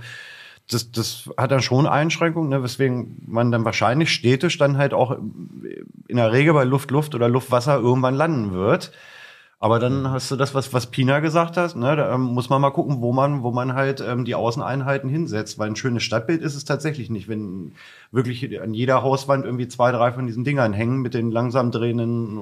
[0.70, 2.62] das, das hat dann schon Einschränkungen, ne?
[2.62, 5.18] weswegen man dann wahrscheinlich städtisch dann halt auch
[6.09, 8.92] in der Regel bei Luft, Luft oder Luft, Wasser irgendwann landen wird.
[9.62, 12.62] Aber dann hast du das, was, was Pina gesagt hat, ne, da ähm, muss man
[12.62, 15.59] mal gucken, wo man, wo man halt ähm, die Außeneinheiten hinsetzt.
[15.59, 17.72] Weil ein schönes Stadtbild ist es tatsächlich nicht, wenn
[18.11, 22.40] wirklich an jeder Hauswand irgendwie zwei, drei von diesen Dingern hängen mit den langsam drehenden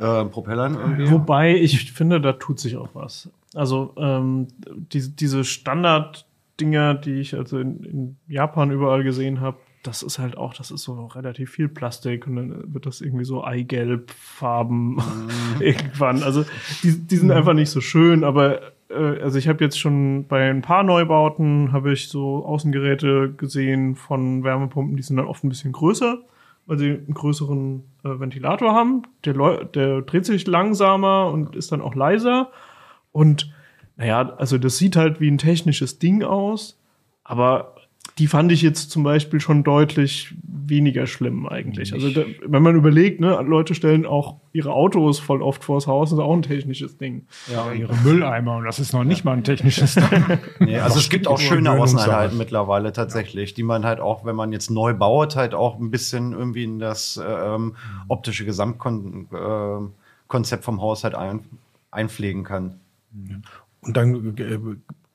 [0.00, 0.74] äh, Propellern.
[0.74, 1.08] Irgendwie.
[1.12, 3.30] Wobei ich finde, da tut sich auch was.
[3.54, 4.48] Also ähm,
[4.92, 5.44] die, diese
[6.58, 10.70] Standard-Dinger, die ich also in, in Japan überall gesehen habe, das ist halt auch, das
[10.70, 15.00] ist so relativ viel Plastik und dann wird das irgendwie so Eigelb Farben mm.
[15.60, 16.22] irgendwann.
[16.22, 16.44] Also
[16.82, 17.32] die, die sind mm.
[17.32, 21.72] einfach nicht so schön, aber äh, also ich habe jetzt schon bei ein paar Neubauten
[21.72, 26.18] habe ich so Außengeräte gesehen von Wärmepumpen, die sind dann oft ein bisschen größer,
[26.66, 29.02] weil sie einen größeren äh, Ventilator haben.
[29.24, 32.50] Der, der dreht sich langsamer und ist dann auch leiser
[33.12, 33.52] und
[33.98, 36.78] naja, also das sieht halt wie ein technisches Ding aus,
[37.24, 37.74] aber
[38.18, 41.92] die fand ich jetzt zum Beispiel schon deutlich weniger schlimm eigentlich.
[41.92, 46.10] Also da, wenn man überlegt, ne, Leute stellen auch ihre Autos voll oft vors Haus,
[46.10, 47.26] das ist auch ein technisches Ding.
[47.52, 50.04] Ja, ihre Mülleimer und das ist noch nicht mal ein technisches Ding.
[50.58, 54.52] nee, also es gibt auch schöne Außeneinheiten mittlerweile tatsächlich, die man halt auch, wenn man
[54.52, 57.76] jetzt neu baut, halt auch ein bisschen irgendwie in das ähm,
[58.08, 61.40] optische Gesamtkonzept äh, vom Haus halt ein,
[61.90, 62.80] einpflegen kann.
[63.88, 64.58] Und dann äh,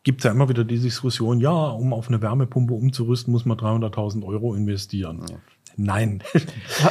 [0.04, 3.58] gibt es ja immer wieder die Diskussion, ja, um auf eine Wärmepumpe umzurüsten, muss man
[3.58, 5.22] 300.000 Euro investieren.
[5.30, 5.38] Ja.
[5.76, 6.24] Nein.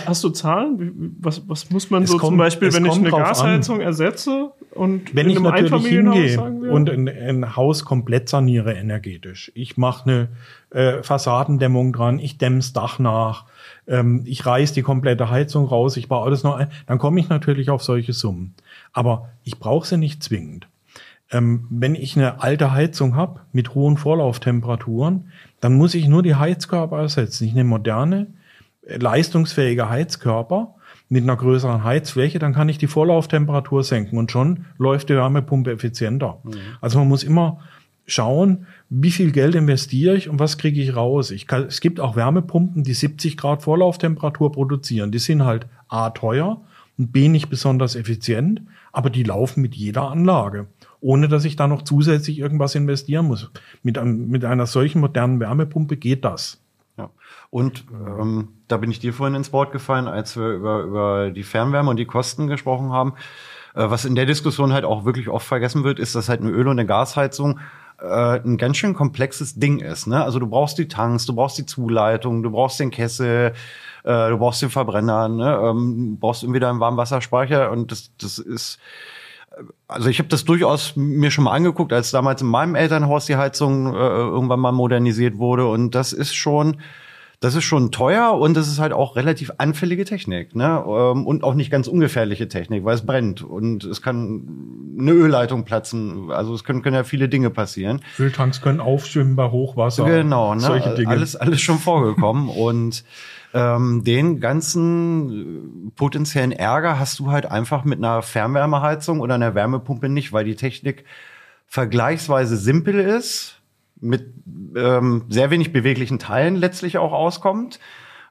[0.06, 1.16] Hast du Zahlen?
[1.20, 3.82] Was, was muss man es so kommt, zum Beispiel, wenn ich eine Gasheizung an.
[3.82, 10.10] ersetze und wenn ich natürlich hingehe und ein, ein, Haus komplett saniere energetisch, ich mache
[10.10, 10.28] eine
[10.70, 13.46] äh, Fassadendämmung dran, ich dämm's Dach nach,
[13.86, 17.28] ähm, ich reiß die komplette Heizung raus, ich baue alles noch ein, dann komme ich
[17.28, 18.54] natürlich auf solche Summen.
[18.92, 20.66] Aber ich brauche sie nicht zwingend.
[21.32, 26.34] Ähm, wenn ich eine alte Heizung habe mit hohen Vorlauftemperaturen, dann muss ich nur die
[26.34, 27.46] Heizkörper ersetzen.
[27.46, 28.26] Ich nehme moderne,
[28.86, 30.74] äh, leistungsfähige Heizkörper
[31.08, 35.72] mit einer größeren Heizfläche, dann kann ich die Vorlauftemperatur senken und schon läuft die Wärmepumpe
[35.72, 36.38] effizienter.
[36.44, 36.52] Mhm.
[36.80, 37.60] Also man muss immer
[38.06, 41.30] schauen, wie viel Geld investiere ich und was kriege ich raus.
[41.30, 45.12] Ich kann, es gibt auch Wärmepumpen, die 70 Grad Vorlauftemperatur produzieren.
[45.12, 46.60] Die sind halt A teuer
[46.98, 50.66] und B nicht besonders effizient, aber die laufen mit jeder Anlage
[51.02, 53.50] ohne dass ich da noch zusätzlich irgendwas investieren muss.
[53.82, 56.60] Mit, einem, mit einer solchen modernen Wärmepumpe geht das.
[56.96, 57.10] Ja.
[57.50, 61.42] Und ähm, da bin ich dir vorhin ins Wort gefallen, als wir über, über die
[61.42, 63.14] Fernwärme und die Kosten gesprochen haben.
[63.74, 66.50] Äh, was in der Diskussion halt auch wirklich oft vergessen wird, ist, dass halt eine
[66.50, 67.58] Öl- und eine Gasheizung
[68.00, 70.06] äh, ein ganz schön komplexes Ding ist.
[70.06, 70.22] Ne?
[70.22, 73.54] Also du brauchst die Tanks, du brauchst die Zuleitung, du brauchst den Kessel,
[74.04, 75.60] äh, du brauchst den Verbrenner, ne?
[75.64, 78.78] ähm, brauchst irgendwie deinen Warmwasserspeicher und das, das ist
[79.88, 83.36] also ich habe das durchaus mir schon mal angeguckt, als damals in meinem Elternhaus die
[83.36, 85.66] Heizung äh, irgendwann mal modernisiert wurde.
[85.66, 86.78] Und das ist schon,
[87.40, 90.82] das ist schon teuer und das ist halt auch relativ anfällige Technik, ne?
[90.86, 95.64] Ähm, und auch nicht ganz ungefährliche Technik, weil es brennt und es kann eine Ölleitung
[95.64, 96.30] platzen.
[96.30, 98.00] Also es können, können ja viele Dinge passieren.
[98.18, 100.04] Öltanks können aufschwimmen bei Hochwasser.
[100.04, 100.60] Genau, ne?
[100.60, 101.10] Solche Dinge.
[101.10, 103.04] Alles, alles schon vorgekommen und
[103.54, 109.54] ähm, den ganzen äh, potenziellen Ärger hast du halt einfach mit einer Fernwärmeheizung oder einer
[109.54, 111.04] Wärmepumpe nicht, weil die Technik
[111.66, 113.60] vergleichsweise simpel ist,
[114.00, 114.32] mit
[114.76, 117.78] ähm, sehr wenig beweglichen Teilen letztlich auch auskommt.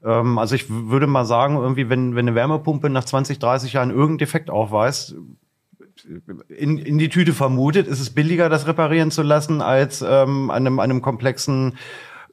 [0.04, 3.90] Ähm, also ich würde mal sagen, irgendwie, wenn, wenn eine Wärmepumpe nach 20, 30 Jahren
[3.90, 5.16] irgendeinen Defekt aufweist,
[6.50, 10.66] in, in die Tüte vermutet, ist es billiger, das reparieren zu lassen, als ähm, an,
[10.66, 11.78] einem, einem komplexen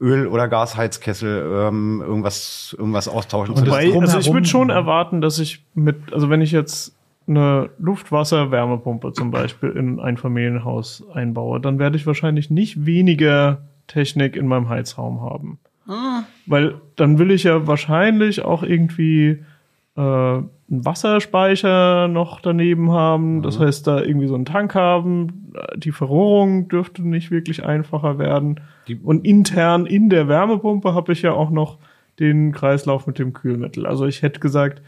[0.00, 5.38] Öl- oder Gasheizkessel ähm, irgendwas, irgendwas austauschen zu Wobei, Also ich würde schon erwarten, dass
[5.38, 6.94] ich mit, also wenn ich jetzt
[7.26, 14.36] eine Luftwasser-Wärmepumpe zum Beispiel in ein Familienhaus einbaue, dann werde ich wahrscheinlich nicht weniger Technik
[14.36, 15.58] in meinem Heizraum haben.
[15.86, 16.22] Ah.
[16.46, 19.44] Weil dann will ich ja wahrscheinlich auch irgendwie
[19.96, 23.42] äh, einen Wasserspeicher noch daneben haben.
[23.42, 23.64] Das mhm.
[23.64, 25.52] heißt, da irgendwie so einen Tank haben.
[25.76, 28.60] Die Verrohrung dürfte nicht wirklich einfacher werden.
[28.86, 31.78] Die und intern in der Wärmepumpe habe ich ja auch noch
[32.18, 33.86] den Kreislauf mit dem Kühlmittel.
[33.86, 34.82] Also ich hätte gesagt,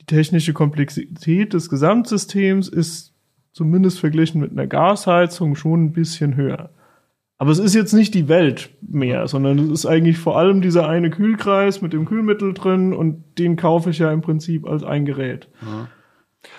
[0.00, 3.14] die technische Komplexität des Gesamtsystems ist
[3.52, 6.70] zumindest verglichen mit einer Gasheizung schon ein bisschen höher.
[7.38, 10.88] Aber es ist jetzt nicht die Welt mehr, sondern es ist eigentlich vor allem dieser
[10.88, 15.04] eine Kühlkreis mit dem Kühlmittel drin und den kaufe ich ja im Prinzip als ein
[15.04, 15.48] Gerät.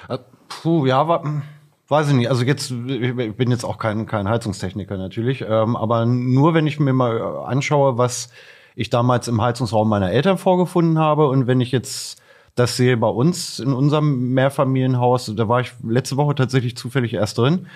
[0.10, 0.18] Äh,
[0.50, 1.42] Puh, ja, wa- hm,
[1.88, 2.30] weiß ich nicht.
[2.30, 6.80] Also jetzt, ich bin jetzt auch kein, kein Heizungstechniker natürlich, ähm, aber nur wenn ich
[6.80, 8.30] mir mal äh, anschaue, was
[8.76, 12.22] ich damals im Heizungsraum meiner Eltern vorgefunden habe und wenn ich jetzt
[12.56, 17.38] das sehe bei uns in unserem Mehrfamilienhaus, da war ich letzte Woche tatsächlich zufällig erst
[17.38, 17.68] drin.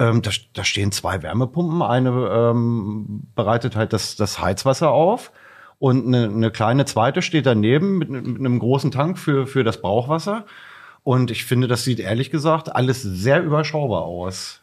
[0.00, 1.82] Ähm, da, da stehen zwei Wärmepumpen.
[1.82, 5.32] Eine ähm, bereitet halt das, das Heizwasser auf
[5.78, 9.80] und eine, eine kleine zweite steht daneben mit, mit einem großen Tank für, für das
[9.80, 10.44] Brauchwasser.
[11.04, 14.60] Und ich finde, das sieht ehrlich gesagt alles sehr überschaubar aus.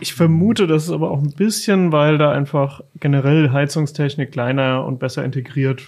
[0.00, 4.98] Ich vermute, das ist aber auch ein bisschen, weil da einfach generell Heizungstechnik kleiner und
[4.98, 5.82] besser integriert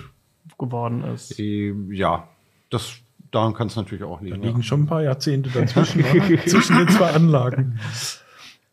[0.58, 1.38] geworden ist.
[1.38, 2.28] Äh, Ja,
[2.70, 2.94] das,
[3.30, 4.42] daran kann es natürlich auch Da liegen.
[4.42, 6.38] liegen schon ein paar Jahrzehnte dazwischen, oder?
[6.46, 7.78] zwischen den zwei Anlagen.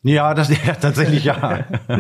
[0.04, 1.66] Ja, ja das ja, tatsächlich ja.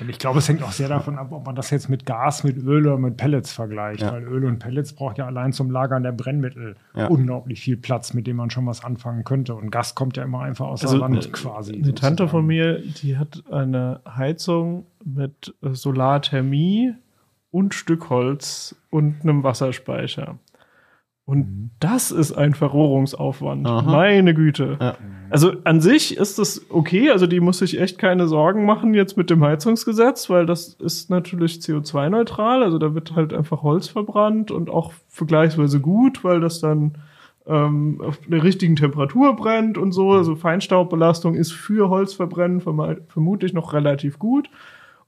[0.00, 2.42] Und ich glaube, es hängt auch sehr davon ab, ob man das jetzt mit Gas,
[2.42, 4.00] mit Öl oder mit Pellets vergleicht.
[4.02, 4.10] Ja.
[4.12, 7.06] Weil Öl und Pellets braucht ja allein zum Lagern der Brennmittel Ja.
[7.06, 9.54] unglaublich viel Platz, mit dem man schon was anfangen könnte.
[9.54, 11.74] Und Gas kommt ja immer einfach aus Also der Wand eine- quasi.
[11.76, 16.94] Eine Tante von mir, die hat eine Heizung mit Solarthermie
[17.52, 20.36] und Stückholz und einem Wasserspeicher.
[21.26, 23.66] Und das ist ein Verrohrungsaufwand.
[23.66, 23.90] Aha.
[23.90, 24.76] Meine Güte.
[24.78, 24.96] Ja.
[25.30, 27.10] Also an sich ist das okay.
[27.10, 31.08] Also die muss sich echt keine Sorgen machen jetzt mit dem Heizungsgesetz, weil das ist
[31.08, 32.62] natürlich CO2-neutral.
[32.62, 36.98] Also da wird halt einfach Holz verbrannt und auch vergleichsweise gut, weil das dann
[37.46, 40.12] ähm, auf der richtigen Temperatur brennt und so.
[40.12, 44.50] Also Feinstaubbelastung ist für Holzverbrennen vermutlich noch relativ gut.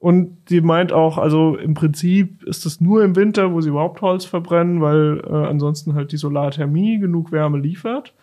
[0.06, 4.02] Und sie meint auch, also im Prinzip ist es nur im Winter, wo sie überhaupt
[4.02, 8.14] Holz verbrennen, weil äh, ansonsten halt die Solarthermie genug Wärme liefert.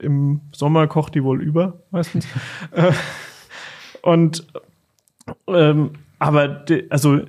[0.00, 2.28] Im Sommer kocht die wohl über, meistens.
[2.72, 2.92] Äh,
[4.02, 4.46] und
[5.46, 7.20] ähm, aber de, also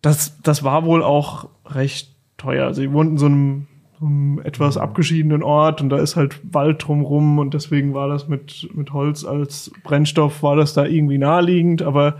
[0.00, 2.72] das, das war wohl auch recht teuer.
[2.72, 3.66] Sie wohnten in so einem,
[4.02, 8.68] einem etwas abgeschiedenen Ort und da ist halt Wald drumrum und deswegen war das mit,
[8.74, 12.16] mit Holz als Brennstoff, war das da irgendwie naheliegend, aber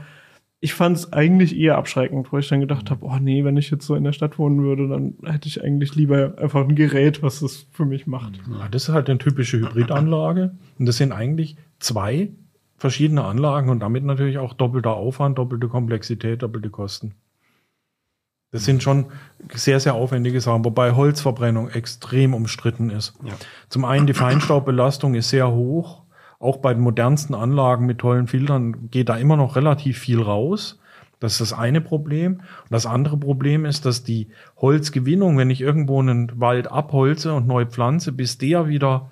[0.64, 3.68] ich fand es eigentlich eher abschreckend, wo ich dann gedacht habe, oh nee, wenn ich
[3.72, 7.20] jetzt so in der Stadt wohnen würde, dann hätte ich eigentlich lieber einfach ein Gerät,
[7.20, 8.40] was das für mich macht.
[8.48, 10.52] Ja, das ist halt eine typische Hybridanlage.
[10.78, 12.30] Und das sind eigentlich zwei
[12.76, 17.16] verschiedene Anlagen und damit natürlich auch doppelter Aufwand, doppelte Komplexität, doppelte Kosten.
[18.52, 19.06] Das sind schon
[19.54, 23.14] sehr, sehr aufwendige Sachen, wobei Holzverbrennung extrem umstritten ist.
[23.24, 23.32] Ja.
[23.70, 26.02] Zum einen die Feinstaubbelastung ist sehr hoch.
[26.38, 30.78] Auch bei den modernsten Anlagen mit tollen Filtern geht da immer noch relativ viel raus.
[31.18, 32.34] Das ist das eine Problem.
[32.34, 37.46] Und das andere Problem ist, dass die Holzgewinnung, wenn ich irgendwo einen Wald abholze und
[37.46, 39.08] neu pflanze, bis der wieder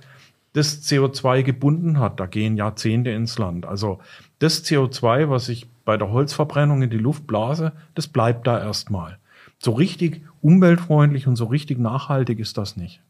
[0.52, 3.64] das CO2 gebunden hat, da gehen Jahrzehnte ins Land.
[3.64, 4.00] Also
[4.40, 9.18] das CO2, was ich bei der Holzverbrennung in die Luft blase, das bleibt da erstmal.
[9.62, 13.02] So richtig umweltfreundlich und so richtig nachhaltig ist das nicht.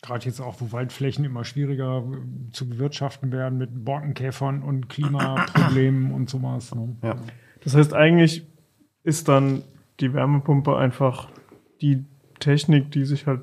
[0.00, 6.12] Gerade jetzt auch, wo Waldflächen immer schwieriger äh, zu bewirtschaften werden mit Borkenkäfern und Klimaproblemen
[6.14, 6.74] und sowas.
[6.74, 6.96] Ne?
[7.02, 7.16] Ja.
[7.62, 8.46] Das heißt, eigentlich
[9.02, 9.62] ist dann
[10.00, 11.28] die Wärmepumpe einfach
[11.82, 12.04] die
[12.38, 13.42] Technik, die sich halt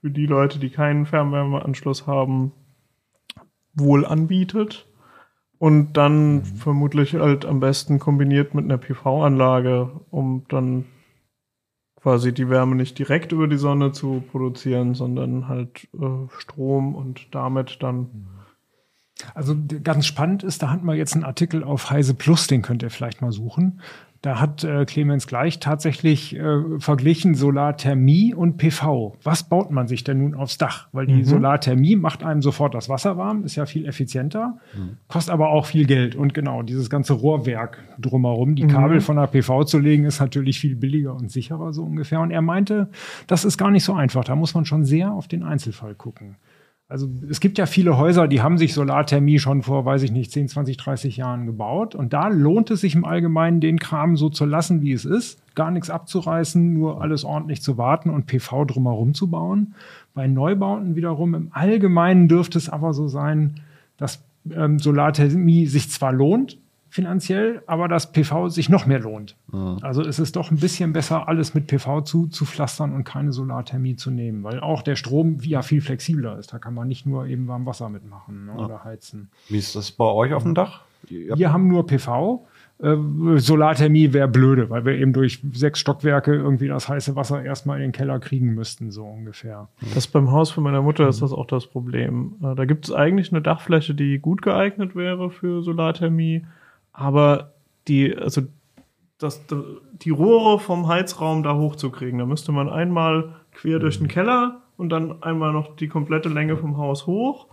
[0.00, 2.52] für die Leute, die keinen Fernwärmeanschluss haben,
[3.74, 4.86] wohl anbietet.
[5.58, 10.84] Und dann vermutlich halt am besten kombiniert mit einer PV-Anlage, um dann
[11.96, 17.34] quasi die Wärme nicht direkt über die Sonne zu produzieren, sondern halt äh, Strom und
[17.34, 18.28] damit dann
[19.34, 22.82] Also ganz spannend ist, da hatten wir jetzt einen Artikel auf Heise Plus, den könnt
[22.82, 23.80] ihr vielleicht mal suchen.
[24.26, 29.14] Da hat äh, Clemens gleich tatsächlich äh, verglichen Solarthermie und PV.
[29.22, 30.88] Was baut man sich denn nun aufs Dach?
[30.90, 34.58] Weil die Solarthermie macht einem sofort das Wasser warm, ist ja viel effizienter,
[35.06, 36.16] kostet aber auch viel Geld.
[36.16, 40.58] Und genau, dieses ganze Rohrwerk drumherum, die Kabel von der PV zu legen, ist natürlich
[40.58, 42.20] viel billiger und sicherer so ungefähr.
[42.20, 42.88] Und er meinte,
[43.28, 44.24] das ist gar nicht so einfach.
[44.24, 46.34] Da muss man schon sehr auf den Einzelfall gucken.
[46.88, 50.30] Also es gibt ja viele Häuser, die haben sich Solarthermie schon vor, weiß ich nicht,
[50.30, 51.96] 10, 20, 30 Jahren gebaut.
[51.96, 55.42] Und da lohnt es sich im Allgemeinen, den Kram so zu lassen, wie es ist.
[55.56, 59.74] Gar nichts abzureißen, nur alles ordentlich zu warten und PV drumherum zu bauen.
[60.14, 63.60] Bei Neubauten wiederum im Allgemeinen dürfte es aber so sein,
[63.96, 66.58] dass ähm, Solarthermie sich zwar lohnt,
[66.96, 69.36] finanziell, aber dass PV sich noch mehr lohnt.
[69.82, 73.32] Also es ist doch ein bisschen besser, alles mit PV zu, zu pflastern und keine
[73.32, 76.52] Solarthermie zu nehmen, weil auch der Strom ja viel flexibler ist.
[76.52, 79.28] Da kann man nicht nur eben warm Wasser mitmachen ne, oder heizen.
[79.48, 80.80] Wie ist das bei euch auf dem Dach?
[81.08, 82.46] Wir haben nur PV,
[82.78, 82.96] äh,
[83.36, 87.84] Solarthermie wäre blöde, weil wir eben durch sechs Stockwerke irgendwie das heiße Wasser erstmal in
[87.84, 89.68] den Keller kriegen müssten, so ungefähr.
[89.94, 92.34] Das beim Haus von meiner Mutter ist das auch das Problem.
[92.42, 96.44] Äh, Da gibt es eigentlich eine Dachfläche, die gut geeignet wäre für Solarthermie,
[96.96, 97.52] aber
[97.88, 98.42] die, also
[99.18, 99.42] das,
[99.92, 104.88] die Rohre vom Heizraum da hochzukriegen, da müsste man einmal quer durch den Keller und
[104.88, 107.46] dann einmal noch die komplette Länge vom Haus hoch.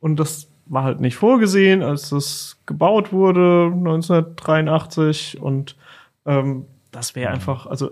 [0.00, 5.76] Und das war halt nicht vorgesehen, als das gebaut wurde 1983 und
[6.24, 7.90] ähm, das wäre einfach, also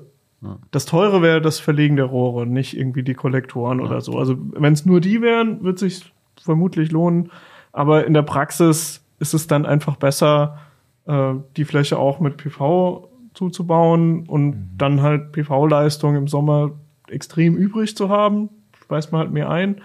[0.70, 4.18] das teure wäre das Verlegen der Rohre, nicht irgendwie die Kollektoren oder so.
[4.18, 7.30] Also wenn es nur die wären, wird sich vermutlich lohnen,
[7.72, 10.58] aber in der Praxis ist es dann einfach besser,
[11.06, 16.72] äh, die Fläche auch mit PV zuzubauen und dann halt PV-Leistung im Sommer
[17.08, 18.48] extrem übrig zu haben,
[18.80, 19.80] speist man halt mehr ein.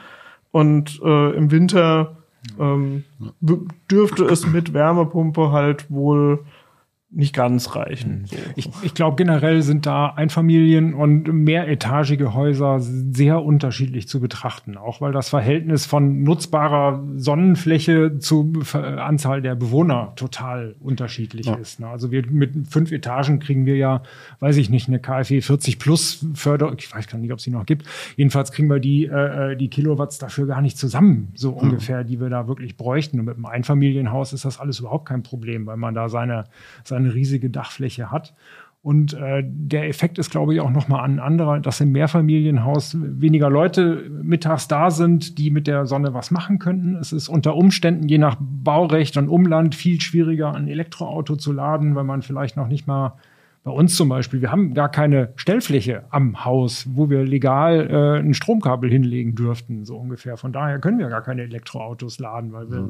[0.52, 2.18] Und äh, im Winter
[2.60, 3.04] ähm,
[3.92, 6.46] dürfte es mit Wärmepumpe halt wohl
[7.10, 8.26] nicht ganz reichen.
[8.26, 8.36] So.
[8.58, 15.00] Ich, ich glaube, generell sind da Einfamilien- und mehretagige Häuser sehr unterschiedlich zu betrachten, auch
[15.00, 21.80] weil das Verhältnis von nutzbarer Sonnenfläche zur Ver- Anzahl der Bewohner total unterschiedlich ist.
[21.80, 21.88] Ne?
[21.88, 24.04] Also wir mit fünf Etagen kriegen wir ja,
[24.42, 27.52] weiß ich nicht, eine KfW 40 plus Förderung, ich weiß gar nicht, ob es die
[27.52, 27.86] noch gibt.
[28.18, 32.30] Jedenfalls kriegen wir die, äh, die Kilowatts dafür gar nicht zusammen, so ungefähr, die wir
[32.30, 33.18] da wirklich bräuchten.
[33.20, 36.44] Und mit einem Einfamilienhaus ist das alles überhaupt kein Problem, weil man da seine,
[36.84, 38.34] seine riesige Dachfläche hat.
[38.84, 43.50] Und äh, der Effekt ist, glaube ich, auch nochmal ein anderer, dass im Mehrfamilienhaus weniger
[43.50, 46.96] Leute mittags da sind, die mit der Sonne was machen könnten.
[46.96, 51.96] Es ist unter Umständen, je nach Baurecht und Umland, viel schwieriger, ein Elektroauto zu laden,
[51.96, 53.18] weil man vielleicht noch nicht mal
[53.68, 58.20] bei uns zum Beispiel, wir haben gar keine Stellfläche am Haus, wo wir legal äh,
[58.20, 60.38] ein Stromkabel hinlegen dürften, so ungefähr.
[60.38, 62.88] Von daher können wir gar keine Elektroautos laden, weil, wir,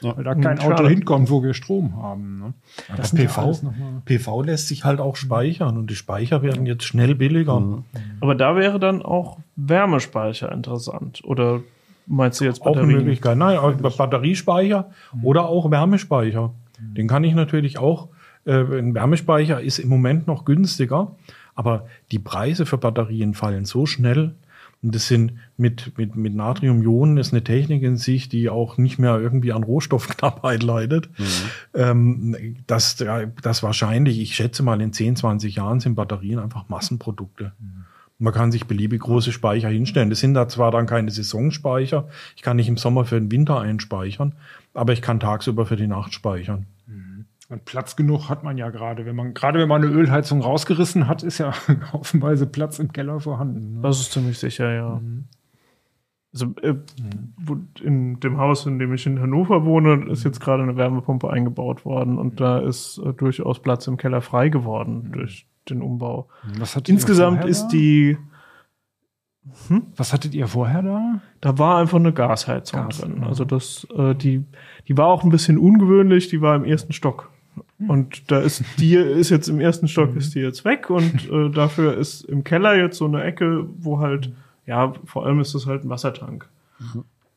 [0.16, 0.74] weil da kein Schade.
[0.74, 2.38] Auto hinkommt, wo wir Strom haben.
[2.38, 2.54] Ne?
[2.96, 3.60] Das sind ja PV,
[4.06, 7.82] PV lässt sich halt auch speichern und die Speicher werden jetzt schnell billiger.
[8.22, 11.20] Aber da wäre dann auch Wärmespeicher interessant.
[11.24, 11.60] Oder
[12.06, 12.98] meinst du jetzt Auch eine Batterien?
[13.00, 13.36] Möglichkeit.
[13.36, 14.88] Nein, auch Batteriespeicher
[15.22, 16.54] oder auch Wärmespeicher.
[16.80, 18.08] Den kann ich natürlich auch.
[18.48, 21.14] Äh, ein Wärmespeicher ist im Moment noch günstiger,
[21.54, 24.34] aber die Preise für Batterien fallen so schnell.
[24.80, 28.98] Und das sind mit, mit, mit Natriumionen ist eine Technik in sich, die auch nicht
[28.98, 31.10] mehr irgendwie an Rohstoffknappheit leidet.
[31.74, 37.52] Ähm, dass, das wahrscheinlich, ich schätze mal, in 10, 20 Jahren sind Batterien einfach Massenprodukte.
[38.20, 40.10] Man kann sich beliebig große Speicher hinstellen.
[40.10, 42.08] Das sind da zwar dann keine Saisonspeicher.
[42.36, 44.32] Ich kann nicht im Sommer für den Winter einspeichern,
[44.74, 46.66] aber ich kann tagsüber für die Nacht speichern.
[47.50, 49.06] Und Platz genug hat man ja gerade.
[49.06, 51.52] Wenn man, gerade wenn man eine Ölheizung rausgerissen hat, ist ja
[51.92, 53.76] haufenweise Platz im Keller vorhanden.
[53.76, 53.80] Ne?
[53.82, 55.00] Das ist ziemlich sicher, ja.
[56.32, 56.74] Also äh,
[57.38, 61.30] wo, in dem Haus, in dem ich in Hannover wohne, ist jetzt gerade eine Wärmepumpe
[61.30, 66.28] eingebaut worden und da ist äh, durchaus Platz im Keller frei geworden durch den Umbau.
[66.58, 68.18] Was ihr Insgesamt ist die,
[69.96, 71.20] Was hattet ihr vorher da?
[71.40, 73.20] da war einfach eine Gasheizung Gas, drin.
[73.22, 73.26] ja.
[73.26, 74.44] Also das, äh, die,
[74.86, 77.30] die war auch ein bisschen ungewöhnlich, die war im ersten Stock.
[77.86, 81.48] Und da ist die ist jetzt im ersten Stock ist die jetzt weg und äh,
[81.50, 84.32] dafür ist im Keller jetzt so eine Ecke, wo halt
[84.66, 86.48] ja vor allem ist es halt ein Wassertank,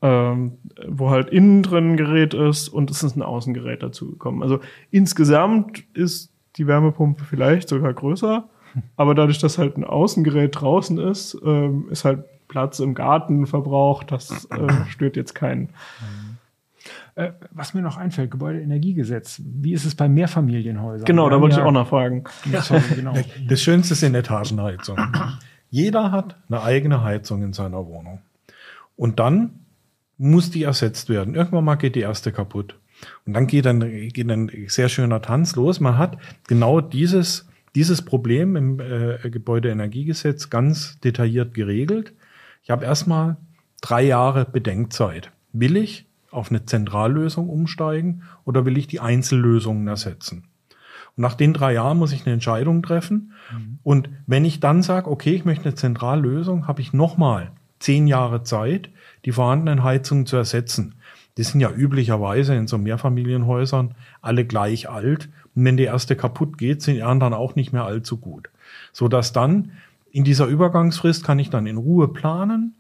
[0.01, 0.53] ähm,
[0.87, 4.41] wo halt innen drin ein Gerät ist und es ist ein Außengerät dazu gekommen.
[4.41, 8.43] Also insgesamt ist die Wärmepumpe vielleicht sogar größer,
[8.95, 14.11] aber dadurch, dass halt ein Außengerät draußen ist, ähm, ist halt Platz im Garten verbraucht.
[14.11, 15.69] Das äh, stört jetzt keinen.
[17.15, 19.41] Äh, was mir noch einfällt, Gebäudeenergiegesetz.
[19.43, 21.05] Wie ist es bei Mehrfamilienhäusern?
[21.05, 22.23] Genau, da wollte ich ja- auch nachfragen.
[22.61, 23.13] Sorry, genau.
[23.47, 24.97] Das Schönste ist in Etagenheizung.
[25.69, 28.21] Jeder hat eine eigene Heizung in seiner Wohnung.
[28.95, 29.59] Und dann
[30.17, 31.36] muss die ersetzt werden.
[31.36, 32.77] Irgendwann mal geht die erste kaputt.
[33.25, 33.79] Und dann geht ein,
[34.09, 35.79] geht ein sehr schöner Tanz los.
[35.79, 36.17] Man hat
[36.47, 42.13] genau dieses, dieses Problem im äh, Gebäudeenergiegesetz ganz detailliert geregelt.
[42.63, 43.38] Ich habe erstmal
[43.82, 45.32] drei Jahre Bedenkzeit.
[45.53, 50.45] Will ich auf eine Zentrallösung umsteigen oder will ich die Einzellösungen ersetzen?
[51.17, 53.34] Und nach den drei Jahren muss ich eine Entscheidung treffen.
[53.84, 58.43] Und wenn ich dann sage, okay, ich möchte eine Zentrallösung, habe ich nochmal zehn Jahre
[58.43, 58.89] Zeit,
[59.25, 60.95] die vorhandenen Heizungen zu ersetzen.
[61.38, 65.29] Die sind ja üblicherweise in so Mehrfamilienhäusern alle gleich alt.
[65.55, 68.49] Und wenn die erste kaputt geht, sind die anderen auch nicht mehr allzu gut.
[68.93, 69.71] So dass dann
[70.11, 72.75] in dieser Übergangsfrist kann ich dann in Ruhe planen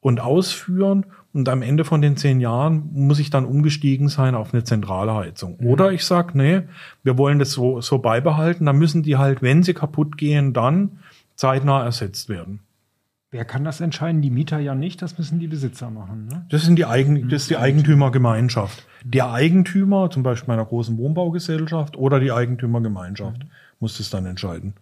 [0.00, 1.06] und ausführen.
[1.36, 5.14] Und am Ende von den zehn Jahren muss ich dann umgestiegen sein auf eine zentrale
[5.14, 5.56] Heizung.
[5.56, 6.62] Oder ich sage, nee,
[7.02, 8.64] wir wollen das so, so beibehalten.
[8.64, 10.98] Dann müssen die halt, wenn sie kaputt gehen, dann
[11.34, 12.60] zeitnah ersetzt werden.
[13.30, 14.22] Wer kann das entscheiden?
[14.22, 16.26] Die Mieter ja nicht, das müssen die Besitzer machen.
[16.26, 16.46] Ne?
[16.48, 18.86] Das sind die Eigen, das ist die Eigentümergemeinschaft.
[19.04, 23.42] Der Eigentümer, zum Beispiel meiner großen Wohnbaugesellschaft oder die Eigentümergemeinschaft,
[23.78, 24.72] muss das dann entscheiden.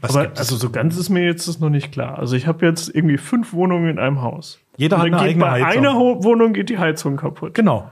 [0.00, 2.18] Was Aber also so ganz ist mir jetzt das noch nicht klar.
[2.18, 4.58] Also ich habe jetzt irgendwie fünf Wohnungen in einem Haus.
[4.80, 5.84] Jeder hat eine geht eigene bei Heizung.
[5.86, 7.54] einer Ho- Wohnung geht die Heizung kaputt.
[7.54, 7.90] Genau.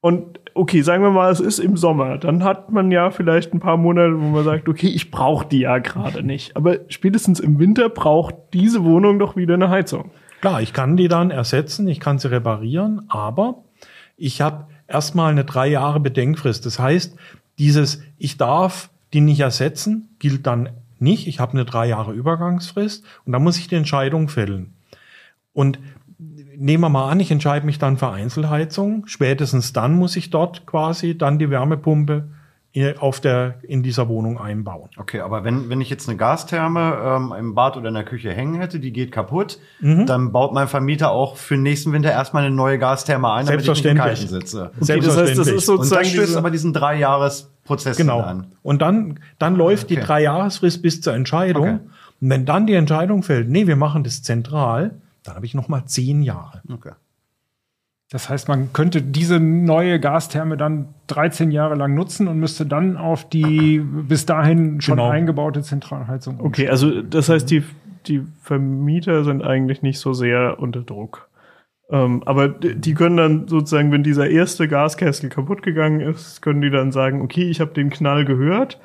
[0.00, 2.18] Und okay, sagen wir mal, es ist im Sommer.
[2.18, 5.60] Dann hat man ja vielleicht ein paar Monate, wo man sagt, okay, ich brauche die
[5.60, 6.54] ja gerade nicht.
[6.56, 10.10] Aber spätestens im Winter braucht diese Wohnung doch wieder eine Heizung.
[10.40, 13.64] Klar, ich kann die dann ersetzen, ich kann sie reparieren, aber
[14.16, 16.66] ich habe erstmal eine drei Jahre Bedenkfrist.
[16.66, 17.16] Das heißt,
[17.58, 20.68] dieses ich darf die nicht ersetzen, gilt dann
[20.98, 21.26] nicht.
[21.26, 24.74] Ich habe eine drei Jahre Übergangsfrist und dann muss ich die Entscheidung fällen.
[25.56, 25.78] Und
[26.58, 29.04] nehmen wir mal an, ich entscheide mich dann für Einzelheizung.
[29.06, 32.28] Spätestens dann muss ich dort quasi dann die Wärmepumpe
[32.72, 34.90] in- auf der, in dieser Wohnung einbauen.
[34.98, 38.30] Okay, aber wenn, wenn ich jetzt eine Gastherme ähm, im Bad oder in der Küche
[38.32, 40.04] hängen hätte, die geht kaputt, Mhm.
[40.04, 43.62] dann baut mein Vermieter auch für den nächsten Winter erstmal eine neue Gastherme ein, damit
[43.62, 44.50] ich nicht im Kalten Selbstverständlich.
[44.50, 44.70] sitze.
[44.78, 45.56] Okay, das heißt, das Selbstverständlich.
[45.56, 48.20] ist Und sozusagen das stößt diese, aber diesen Drei-Jahres-Prozess Genau.
[48.20, 48.48] an.
[48.62, 50.06] Und dann, dann läuft die okay.
[50.06, 51.62] Dreijahresfrist bis zur Entscheidung.
[51.66, 51.78] Okay.
[52.20, 55.68] Und wenn dann die Entscheidung fällt, nee, wir machen das zentral, dann habe ich noch
[55.68, 56.62] mal zehn Jahre.
[56.72, 56.92] Okay.
[58.10, 62.96] Das heißt, man könnte diese neue Gastherme dann 13 Jahre lang nutzen und müsste dann
[62.96, 65.10] auf die bis dahin schon Genau.
[65.10, 67.64] eingebaute Zentralheizung okay, also das heißt, die,
[68.06, 71.28] die Vermieter sind eigentlich nicht so sehr unter Druck.
[71.90, 76.70] Ähm, aber die können dann sozusagen, wenn dieser erste Gaskessel kaputt gegangen ist, können die
[76.70, 78.80] dann sagen, okay, ich habe den Knall gehört.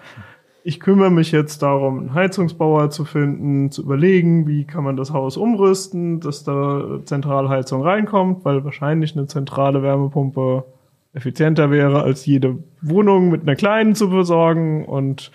[0.64, 5.12] Ich kümmere mich jetzt darum, einen Heizungsbauer zu finden, zu überlegen, wie kann man das
[5.12, 10.66] Haus umrüsten, dass da Zentralheizung reinkommt, weil wahrscheinlich eine zentrale Wärmepumpe
[11.14, 14.86] effizienter wäre, als jede Wohnung mit einer kleinen zu besorgen.
[14.86, 15.32] Und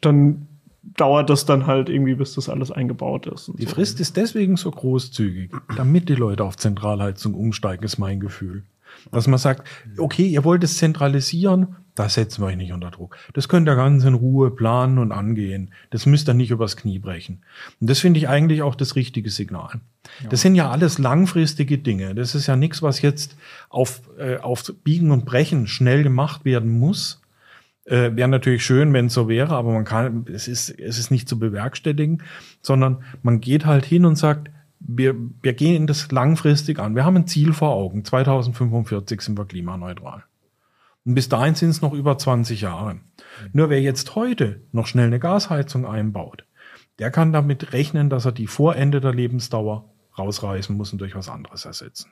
[0.00, 0.46] dann
[0.96, 3.52] dauert das dann halt irgendwie, bis das alles eingebaut ist.
[3.58, 3.74] Die so.
[3.74, 8.64] Frist ist deswegen so großzügig, damit die Leute auf Zentralheizung umsteigen, ist mein Gefühl.
[9.12, 9.68] Dass man sagt,
[9.98, 13.16] okay, ihr wollt es zentralisieren, da setzen wir euch nicht unter Druck.
[13.34, 15.72] Das könnt ihr ganz in Ruhe planen und angehen.
[15.90, 17.42] Das müsst ihr nicht übers Knie brechen.
[17.80, 19.80] Und das finde ich eigentlich auch das richtige Signal.
[20.28, 22.14] Das sind ja alles langfristige Dinge.
[22.14, 23.36] Das ist ja nichts, was jetzt
[23.68, 27.20] auf, äh, auf Biegen und Brechen schnell gemacht werden muss.
[27.84, 31.10] Äh, wäre natürlich schön, wenn es so wäre, aber man kann, es ist, es ist
[31.10, 32.22] nicht zu bewerkstelligen,
[32.62, 36.94] sondern man geht halt hin und sagt, wir, wir gehen das langfristig an.
[36.94, 38.04] Wir haben ein Ziel vor Augen.
[38.04, 40.24] 2045 sind wir klimaneutral.
[41.04, 43.00] Und bis dahin sind es noch über 20 Jahre.
[43.52, 46.44] Nur wer jetzt heute noch schnell eine Gasheizung einbaut,
[46.98, 51.14] der kann damit rechnen, dass er die vor Ende der Lebensdauer rausreißen muss und durch
[51.14, 52.10] was anderes ersetzen.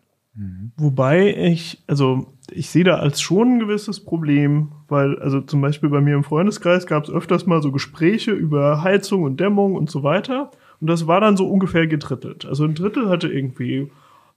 [0.77, 5.89] Wobei ich, also ich sehe da als schon ein gewisses Problem, weil, also zum Beispiel
[5.89, 9.91] bei mir im Freundeskreis gab es öfters mal so Gespräche über Heizung und Dämmung und
[9.91, 10.53] so weiter.
[10.81, 12.47] Und das war dann so ungefähr gedrittelt.
[12.47, 13.91] Also ein Drittel hatte irgendwie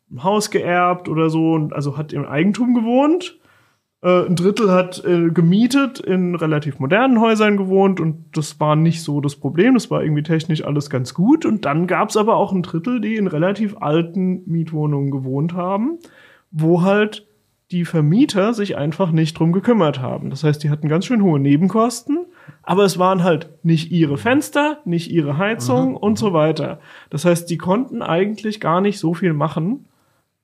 [0.10, 3.40] ein Haus geerbt oder so, und also hat im Eigentum gewohnt.
[4.02, 9.04] Äh, ein Drittel hat äh, gemietet, in relativ modernen Häusern gewohnt und das war nicht
[9.04, 9.76] so das Problem.
[9.76, 11.46] Das war irgendwie technisch alles ganz gut.
[11.46, 16.00] Und dann gab es aber auch ein Drittel, die in relativ alten Mietwohnungen gewohnt haben,
[16.52, 17.28] wo halt
[17.70, 20.30] die Vermieter sich einfach nicht drum gekümmert haben.
[20.30, 22.26] Das heißt, die hatten ganz schön hohe Nebenkosten,
[22.64, 26.82] aber es waren halt nicht ihre Fenster, nicht ihre Heizung und so weiter.
[27.10, 29.86] Das heißt, die konnten eigentlich gar nicht so viel machen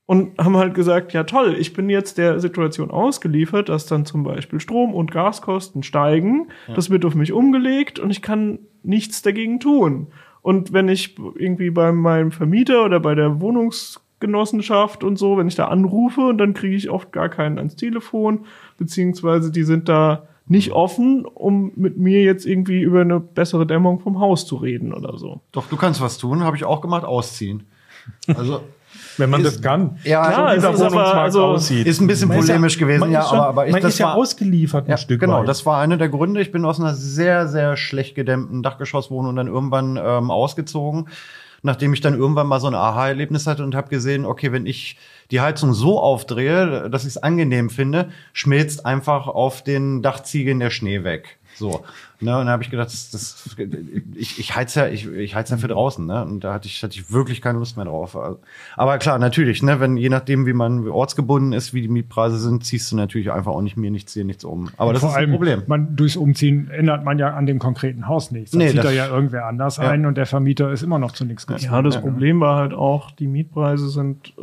[0.08, 4.22] und haben halt gesagt, ja toll, ich bin jetzt der Situation ausgeliefert, dass dann zum
[4.22, 6.48] Beispiel Strom- und Gaskosten steigen.
[6.74, 10.06] Das wird auf mich umgelegt und ich kann nichts dagegen tun.
[10.40, 15.56] Und wenn ich irgendwie bei meinem Vermieter oder bei der Wohnungsgenossenschaft und so, wenn ich
[15.56, 18.46] da anrufe und dann kriege ich oft gar keinen ans Telefon,
[18.78, 24.00] beziehungsweise die sind da nicht offen, um mit mir jetzt irgendwie über eine bessere Dämmung
[24.00, 25.42] vom Haus zu reden oder so.
[25.52, 27.64] Doch, du kannst was tun, habe ich auch gemacht, ausziehen.
[28.34, 28.62] Also
[29.16, 29.98] Wenn man Ist- das kann.
[30.04, 31.86] ja, Klar, so es wie der ist aber- also- aussieht.
[31.86, 34.06] Ist ein bisschen polemisch gewesen, man ja, schon- aber, aber ich, man das ist ja
[34.06, 35.48] war, ausgeliefert ein ja, Stück genau, weit.
[35.48, 36.40] das war einer der Gründe.
[36.40, 41.08] Ich bin aus einer sehr, sehr schlecht gedämmten Dachgeschosswohnung dann irgendwann ähm, ausgezogen,
[41.62, 44.96] nachdem ich dann irgendwann mal so ein Aha-Erlebnis hatte und habe gesehen, okay, wenn ich
[45.30, 50.70] die Heizung so aufdrehe, dass ich es angenehm finde, schmilzt einfach auf den Dachziegeln der
[50.70, 51.38] Schnee weg.
[51.56, 51.84] So.
[52.20, 53.56] Ne, und dann habe ich gedacht, das, das,
[54.16, 56.24] ich, ich heiz ja, ich, ich heiz ja für draußen, ne?
[56.24, 58.16] Und da hatte ich, hatte ich wirklich keine Lust mehr drauf.
[58.16, 58.40] Also,
[58.76, 62.64] Aber klar, natürlich, ne, wenn je nachdem, wie man ortsgebunden ist, wie die Mietpreise sind,
[62.64, 64.68] ziehst du natürlich einfach auch nicht mir nichts hier, nichts um.
[64.78, 65.62] Aber das Vor ist allem, ein Problem.
[65.68, 68.50] Man, durchs Umziehen ändert man ja an dem konkreten Haus nichts.
[68.50, 69.88] Dann Nee, zieht das- er ja irgendwer anders Ja.
[69.88, 71.72] ein und der Vermieter ist immer noch zu nichts gezwungen.
[71.72, 72.00] Ja, das Ja.
[72.00, 74.42] Problem war halt auch, die Mietpreise sind äh,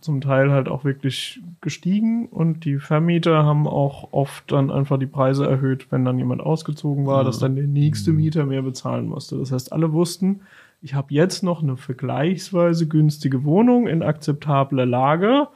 [0.00, 5.06] zum Teil halt auch wirklich gestiegen und die Vermieter haben auch oft dann einfach die
[5.06, 9.38] Preise erhöht, wenn dann jemand ausgezogen war, dass dann der nächste Mieter mehr bezahlen musste.
[9.38, 10.40] Das heißt, alle wussten,
[10.80, 15.48] ich habe jetzt noch eine vergleichsweise günstige Wohnung in akzeptabler Lage.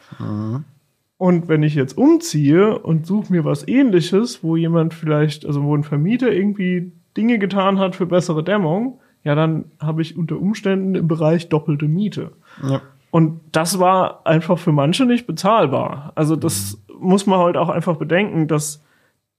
[1.19, 5.77] Und wenn ich jetzt umziehe und suche mir was ähnliches, wo jemand vielleicht, also wo
[5.77, 10.95] ein Vermieter irgendwie Dinge getan hat für bessere Dämmung, ja, dann habe ich unter Umständen
[10.95, 12.33] im Bereich doppelte Miete.
[12.63, 12.81] Ja.
[13.11, 16.13] Und das war einfach für manche nicht bezahlbar.
[16.15, 18.85] Also das muss man halt auch einfach bedenken, dass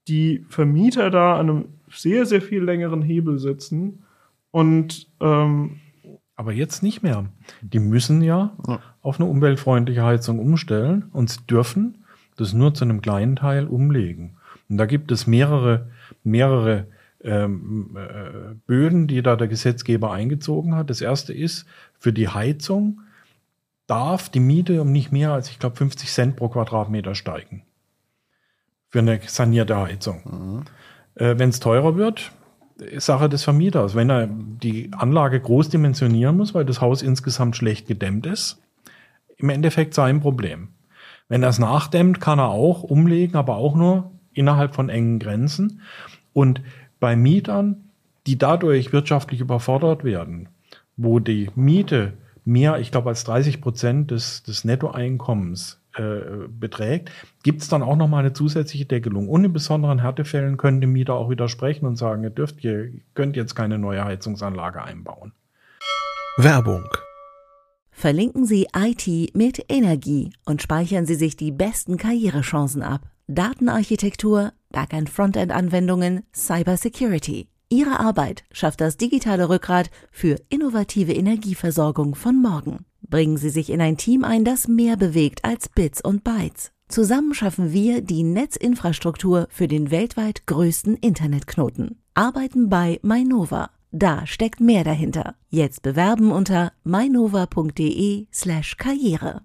[0.08, 4.04] die Vermieter da an einem sehr, sehr viel längeren Hebel sitzen.
[4.50, 5.80] Und ähm,
[6.36, 7.26] Aber jetzt nicht mehr.
[7.60, 8.80] Die müssen ja, Ja.
[9.02, 12.04] auf eine umweltfreundliche Heizung umstellen und sie dürfen
[12.36, 14.36] das nur zu einem kleinen Teil umlegen.
[14.68, 15.90] Und da gibt es mehrere,
[16.24, 16.86] mehrere
[17.22, 20.88] ähm, äh, Böden, die da der Gesetzgeber eingezogen hat.
[20.88, 21.66] Das erste ist,
[21.98, 23.02] für die Heizung
[23.86, 27.62] darf die Miete um nicht mehr als, ich glaube, 50 Cent pro Quadratmeter steigen.
[28.88, 30.64] Für eine sanierte Heizung.
[31.20, 32.32] Äh, Wenn es teurer wird,
[32.78, 33.94] ist Sache des Vermieters.
[33.94, 38.60] Wenn er die Anlage groß dimensionieren muss, weil das Haus insgesamt schlecht gedämmt ist,
[39.36, 40.68] im Endeffekt sein Problem.
[41.28, 45.82] Wenn er es nachdämmt, kann er auch umlegen, aber auch nur innerhalb von engen Grenzen.
[46.32, 46.62] Und
[46.98, 47.90] bei Mietern,
[48.26, 50.48] die dadurch wirtschaftlich überfordert werden,
[50.96, 52.14] wo die Miete
[52.44, 57.10] mehr, ich glaube, als 30 Prozent des, des Nettoeinkommens äh, beträgt,
[57.42, 59.28] gibt es dann auch nochmal eine zusätzliche Deckelung.
[59.28, 63.36] Und in besonderen Härtefällen können die Mieter auch widersprechen und sagen, ihr dürft, ihr könnt
[63.36, 65.32] jetzt keine neue Heizungsanlage einbauen.
[66.36, 66.84] Werbung.
[67.90, 73.02] Verlinken Sie IT mit Energie und speichern Sie sich die besten Karrierechancen ab.
[73.26, 77.48] Datenarchitektur, Backend-Frontend-Anwendungen, Cybersecurity.
[77.68, 82.86] Ihre Arbeit schafft das digitale Rückgrat für innovative Energieversorgung von morgen.
[83.10, 86.70] Bringen Sie sich in ein Team ein, das mehr bewegt als Bits und Bytes.
[86.88, 92.00] Zusammen schaffen wir die Netzinfrastruktur für den weltweit größten Internetknoten.
[92.14, 93.70] Arbeiten bei Mainova.
[93.90, 95.34] Da steckt mehr dahinter.
[95.48, 99.42] Jetzt bewerben unter mainova.de slash karriere.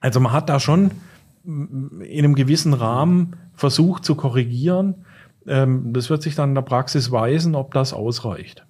[0.00, 0.90] Also man hat da schon
[2.00, 5.04] in einem gewissen Rahmen versucht zu korrigieren.
[5.46, 8.66] Ähm, Das wird sich dann in der Praxis weisen, ob das ausreicht.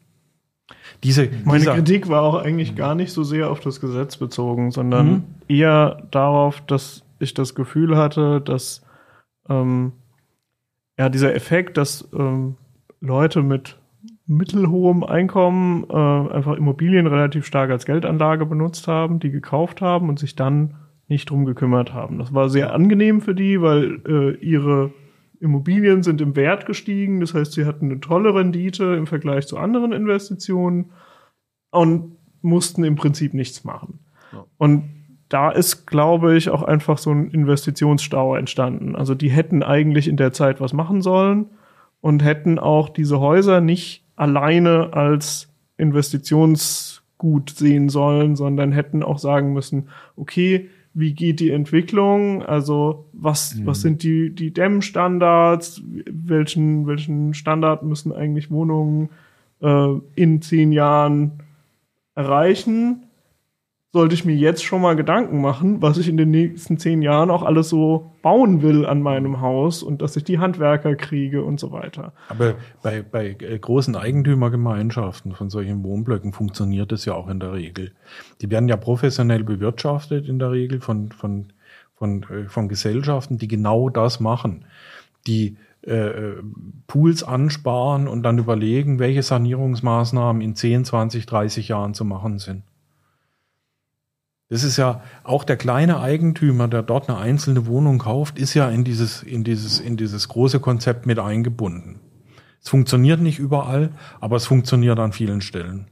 [1.03, 5.07] Diese, meine Kritik war auch eigentlich gar nicht so sehr auf das Gesetz bezogen, sondern
[5.11, 5.25] Mhm.
[5.49, 8.83] eher darauf, dass ich das Gefühl hatte, dass
[9.49, 9.93] ähm,
[10.99, 12.57] ja dieser Effekt, dass ähm,
[13.01, 13.79] Leute mit
[14.27, 15.95] mittelhohem Einkommen äh,
[16.35, 20.77] einfach Immobilien relativ stark als Geldanlage benutzt haben, die gekauft haben und sich dann
[21.11, 22.19] nicht drum gekümmert haben.
[22.19, 24.93] Das war sehr angenehm für die, weil äh, ihre
[25.41, 27.21] Immobilien sind im Wert gestiegen.
[27.21, 30.91] Das heißt, sie hatten eine tolle Rendite im Vergleich zu anderen Investitionen
[31.71, 34.01] und mussten im Prinzip nichts machen.
[34.33, 34.45] Ja.
[34.59, 34.85] Und
[35.29, 38.97] da ist, glaube ich, auch einfach so ein Investitionsstau entstanden.
[38.97, 41.47] Also die hätten eigentlich in der Zeit was machen sollen
[42.01, 49.53] und hätten auch diese Häuser nicht alleine als Investitionsgut sehen sollen, sondern hätten auch sagen
[49.53, 52.43] müssen, okay, wie geht die Entwicklung?
[52.43, 55.83] Also was, was sind die, die Dämmstandards?
[56.11, 59.11] Welchen, welchen Standard müssen eigentlich Wohnungen
[59.61, 61.43] äh, in zehn Jahren
[62.15, 63.05] erreichen?
[63.93, 67.29] Sollte ich mir jetzt schon mal Gedanken machen, was ich in den nächsten zehn Jahren
[67.29, 71.59] auch alles so bauen will an meinem Haus und dass ich die Handwerker kriege und
[71.59, 72.13] so weiter.
[72.29, 77.53] aber bei, bei äh, großen Eigentümergemeinschaften von solchen Wohnblöcken funktioniert das ja auch in der
[77.53, 77.91] Regel.
[78.41, 81.53] Die werden ja professionell bewirtschaftet in der Regel von, von,
[81.97, 84.67] von, äh, von Gesellschaften, die genau das machen.
[85.27, 86.43] Die äh, äh,
[86.87, 92.65] Pools ansparen und dann überlegen, welche Sanierungsmaßnahmen in 10, 20, 30 Jahren zu machen sind.
[94.51, 98.69] Das ist ja auch der kleine Eigentümer, der dort eine einzelne Wohnung kauft, ist ja
[98.69, 102.01] in dieses, in dieses, in dieses große Konzept mit eingebunden.
[102.61, 103.91] Es funktioniert nicht überall,
[104.21, 105.87] aber es funktioniert an vielen Stellen.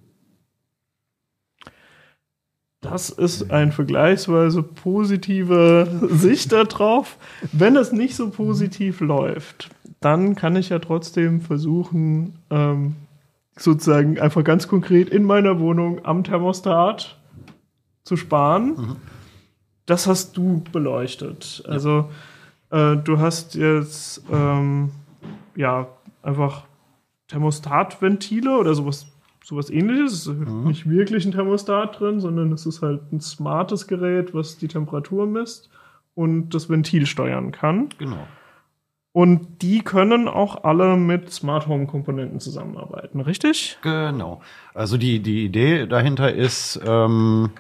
[2.81, 7.17] Das ist ein vergleichsweise positive Sicht darauf.
[7.53, 12.97] Wenn es nicht so positiv läuft, dann kann ich ja trotzdem versuchen, ähm,
[13.57, 17.19] sozusagen einfach ganz konkret in meiner Wohnung am Thermostat
[18.09, 18.97] zu sparen.
[19.87, 21.63] Das hast du beleuchtet.
[21.69, 22.11] Also
[22.71, 24.91] äh, du hast jetzt ähm,
[25.55, 25.87] ja
[26.23, 26.65] einfach
[27.29, 29.07] Thermostatventile oder sowas,
[29.45, 30.13] sowas ähnliches.
[30.13, 34.59] Es ist nicht wirklich ein Thermostat drin, sondern es ist halt ein smartes Gerät, was
[34.59, 35.71] die Temperatur misst
[36.15, 37.91] und das Ventil steuern kann.
[37.99, 38.27] Genau.
[39.13, 43.79] Und die können auch alle mit Smart Home Komponenten zusammenarbeiten, richtig?
[43.83, 44.43] Genau.
[44.75, 47.51] Also die, die Idee dahinter ist, ähm,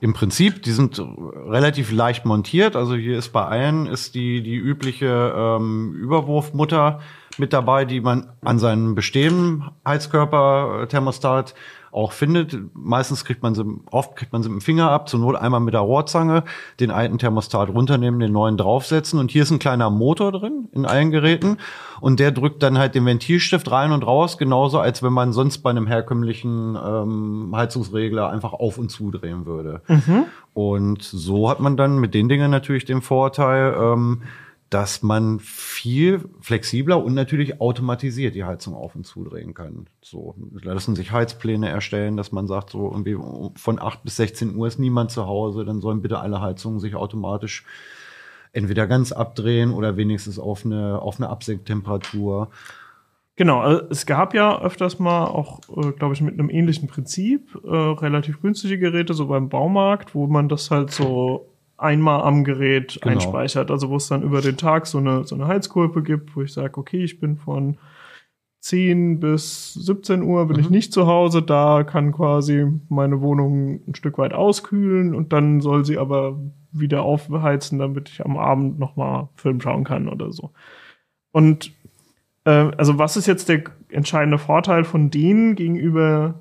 [0.00, 2.74] im Prinzip, die sind relativ leicht montiert.
[2.74, 7.00] Also hier ist bei allen ist die, die übliche ähm, Überwurfmutter
[7.36, 11.54] mit dabei, die man an seinem bestehenden Heizkörper-Thermostat
[11.92, 12.56] auch findet.
[12.74, 15.60] Meistens kriegt man sie, oft kriegt man sie mit dem Finger ab, zur Not einmal
[15.60, 16.44] mit der Rohrzange
[16.78, 19.18] den alten Thermostat runternehmen, den neuen draufsetzen.
[19.18, 21.58] Und hier ist ein kleiner Motor drin in allen Geräten.
[22.00, 25.58] Und der drückt dann halt den Ventilstift rein und raus, genauso als wenn man sonst
[25.58, 29.82] bei einem herkömmlichen ähm, Heizungsregler einfach auf und zudrehen würde.
[30.54, 34.22] Und so hat man dann mit den Dingen natürlich den Vorteil, ähm,
[34.70, 39.86] dass man viel flexibler und natürlich automatisiert die Heizung auf und zudrehen kann.
[40.00, 43.18] So lassen sich Heizpläne erstellen, dass man sagt, so irgendwie
[43.56, 46.94] von 8 bis 16 Uhr ist niemand zu Hause, dann sollen bitte alle Heizungen sich
[46.94, 47.64] automatisch
[48.52, 52.50] entweder ganz abdrehen oder wenigstens auf eine, auf eine Absenktemperatur.
[53.34, 57.58] Genau, also es gab ja öfters mal auch, äh, glaube ich, mit einem ähnlichen Prinzip
[57.64, 61.49] äh, relativ günstige Geräte, so beim Baumarkt, wo man das halt so
[61.80, 63.14] einmal am Gerät Genau.
[63.14, 63.70] einspeichert.
[63.70, 66.52] Also wo es dann über den Tag so eine, so eine Heizkurve gibt, wo ich
[66.52, 67.78] sage, okay, ich bin von
[68.60, 73.94] 10 bis 17 Uhr bin ich nicht zu Hause, da kann quasi meine Wohnung ein
[73.94, 76.38] Stück weit auskühlen und dann soll sie aber
[76.70, 80.50] wieder aufheizen, damit ich am Abend nochmal Film schauen kann oder so.
[81.32, 81.72] Und
[82.44, 86.34] äh, also was ist jetzt der entscheidende Vorteil von denen gegenüber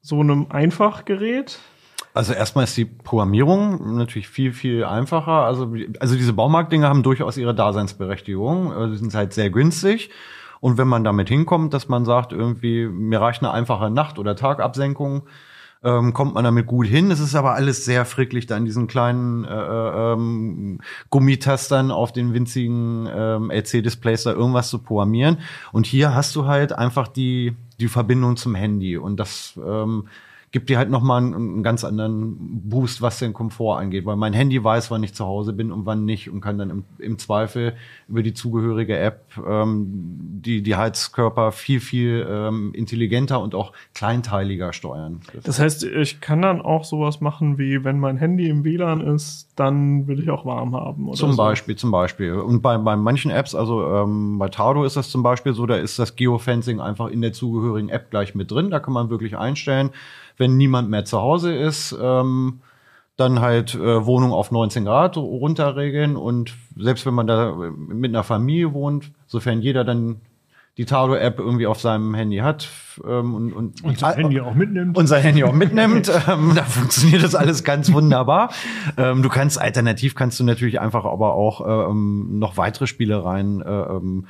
[0.00, 1.58] so einem Einfachgerät?
[2.18, 5.44] Also erstmal ist die Programmierung natürlich viel, viel einfacher.
[5.44, 8.72] Also, also diese Baumarktdinger haben durchaus ihre Daseinsberechtigung.
[8.72, 10.10] Also, Sie sind halt sehr günstig.
[10.58, 14.34] Und wenn man damit hinkommt, dass man sagt, irgendwie, mir reicht eine einfache Nacht- oder
[14.34, 15.28] Tagabsenkung,
[15.84, 17.12] ähm, kommt man damit gut hin.
[17.12, 22.34] Es ist aber alles sehr fricklich da in diesen kleinen äh, ähm, Gummitastern auf den
[22.34, 25.38] winzigen ähm, LC-Displays da irgendwas zu programmieren.
[25.70, 28.96] Und hier hast du halt einfach die, die Verbindung zum Handy.
[28.96, 30.08] Und das ähm,
[30.50, 32.36] gibt dir halt nochmal einen, einen ganz anderen
[32.68, 34.06] Boost, was den Komfort angeht.
[34.06, 36.70] Weil mein Handy weiß, wann ich zu Hause bin und wann nicht und kann dann
[36.70, 37.74] im, im Zweifel
[38.08, 39.86] über die zugehörige App ähm,
[40.42, 45.20] die, die Heizkörper viel, viel ähm, intelligenter und auch kleinteiliger steuern.
[45.44, 49.48] Das heißt, ich kann dann auch sowas machen wie, wenn mein Handy im WLAN ist,
[49.56, 51.08] dann will ich auch warm haben.
[51.08, 51.36] Oder Zum so.
[51.36, 52.34] Beispiel, zum Beispiel.
[52.34, 55.76] Und bei, bei manchen Apps, also ähm, bei Tado ist das zum Beispiel so, da
[55.76, 58.70] ist das Geofencing einfach in der zugehörigen App gleich mit drin.
[58.70, 59.90] Da kann man wirklich einstellen,
[60.38, 62.60] wenn niemand mehr zu Hause ist, ähm,
[63.16, 66.16] dann halt äh, Wohnung auf 19 Grad runterregeln.
[66.16, 70.20] Und selbst wenn man da mit einer Familie wohnt, sofern jeder dann
[70.78, 72.68] die Tado-App irgendwie auf seinem Handy hat
[73.04, 74.96] ähm, und, und, Und sein Handy auch mitnimmt.
[74.96, 78.52] und sein Handy auch mitnimmt, ähm, da funktioniert das alles ganz wunderbar.
[78.96, 83.68] ähm, du kannst alternativ kannst du natürlich einfach aber auch ähm, noch weitere Spielereien äh,
[83.68, 84.26] ähm,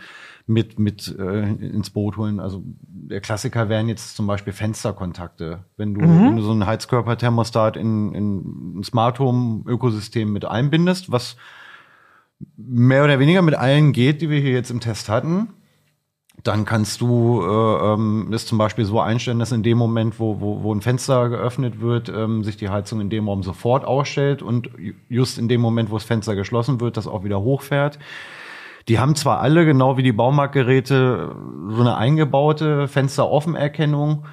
[0.48, 2.40] mit mit äh, ins Boot holen.
[2.40, 5.60] Also der Klassiker wären jetzt zum Beispiel Fensterkontakte.
[5.76, 11.12] Wenn du, wenn du so einen Heizkörperthermostat in, in ein Smart Home Ökosystem mit einbindest,
[11.12, 11.36] was
[12.56, 15.48] mehr oder weniger mit allen geht, die wir hier jetzt im Test hatten,
[16.44, 20.40] dann kannst du äh, ähm, das zum Beispiel so einstellen, dass in dem Moment, wo,
[20.40, 24.40] wo, wo ein Fenster geöffnet wird, ähm, sich die Heizung in dem Raum sofort ausstellt
[24.40, 27.98] und ju- just in dem Moment, wo das Fenster geschlossen wird, das auch wieder hochfährt.
[28.88, 31.34] Die haben zwar alle, genau wie die Baumarktgeräte,
[31.68, 34.24] so eine eingebaute Fensteroffenerkennung,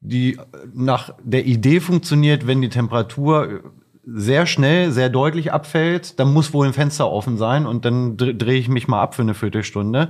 [0.00, 0.38] die
[0.74, 3.60] nach der Idee funktioniert, wenn die Temperatur
[4.04, 8.36] sehr schnell, sehr deutlich abfällt, dann muss wohl ein Fenster offen sein und dann dre-
[8.36, 10.08] drehe ich mich mal ab für eine Viertelstunde.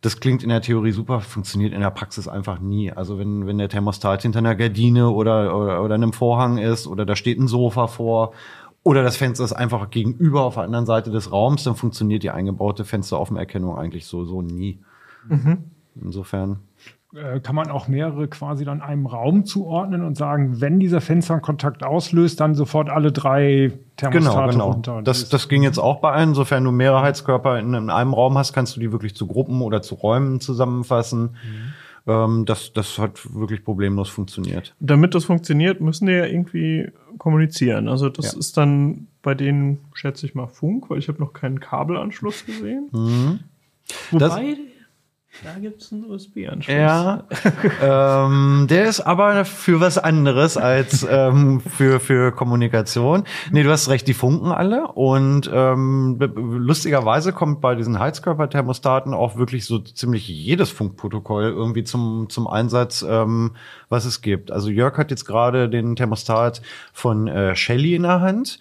[0.00, 2.92] Das klingt in der Theorie super, funktioniert in der Praxis einfach nie.
[2.92, 7.06] Also wenn, wenn der Thermostat hinter einer Gardine oder, oder, oder einem Vorhang ist oder
[7.06, 8.32] da steht ein Sofa vor
[8.86, 12.30] oder das Fenster ist einfach gegenüber auf der anderen Seite des Raums, dann funktioniert die
[12.30, 14.78] eingebaute Fensteroffenerkennung eigentlich so, so nie.
[16.00, 16.60] Insofern.
[17.14, 21.34] äh, kann man auch mehrere quasi dann einem Raum zuordnen und sagen, wenn dieser Fenster
[21.34, 24.70] einen Kontakt auslöst, dann sofort alle drei Thermostate Genau, genau.
[24.70, 25.02] runter.
[25.02, 26.34] Das, das ging jetzt auch bei allen.
[26.34, 29.62] Sofern du mehrere Heizkörper in, in einem Raum hast, kannst du die wirklich zu Gruppen
[29.62, 31.36] oder zu Räumen zusammenfassen.
[32.06, 34.76] Ähm, das, das hat wirklich problemlos funktioniert.
[34.78, 37.88] Damit das funktioniert, müssen die ja irgendwie kommunizieren.
[37.88, 38.38] Also das Ja.
[38.38, 42.88] ist dann bei denen, schätze ich mal, Funk, weil ich habe noch keinen Kabelanschluss gesehen.
[42.92, 43.40] Mhm.
[44.10, 44.56] Wobei,
[45.44, 46.74] da gibt es einen USB-Anschluss.
[46.74, 47.24] Ja,
[47.82, 53.24] ähm, der ist aber für was anderes als ähm, für, für Kommunikation.
[53.50, 54.88] Nee, du hast recht, die funken alle.
[54.88, 62.28] Und ähm, lustigerweise kommt bei diesen Heizkörperthermostaten auch wirklich so ziemlich jedes Funkprotokoll irgendwie zum,
[62.28, 63.52] zum Einsatz, ähm,
[63.88, 64.50] was es gibt.
[64.50, 66.62] Also Jörg hat jetzt gerade den Thermostat
[66.92, 68.58] von äh, Shelly in der Hand.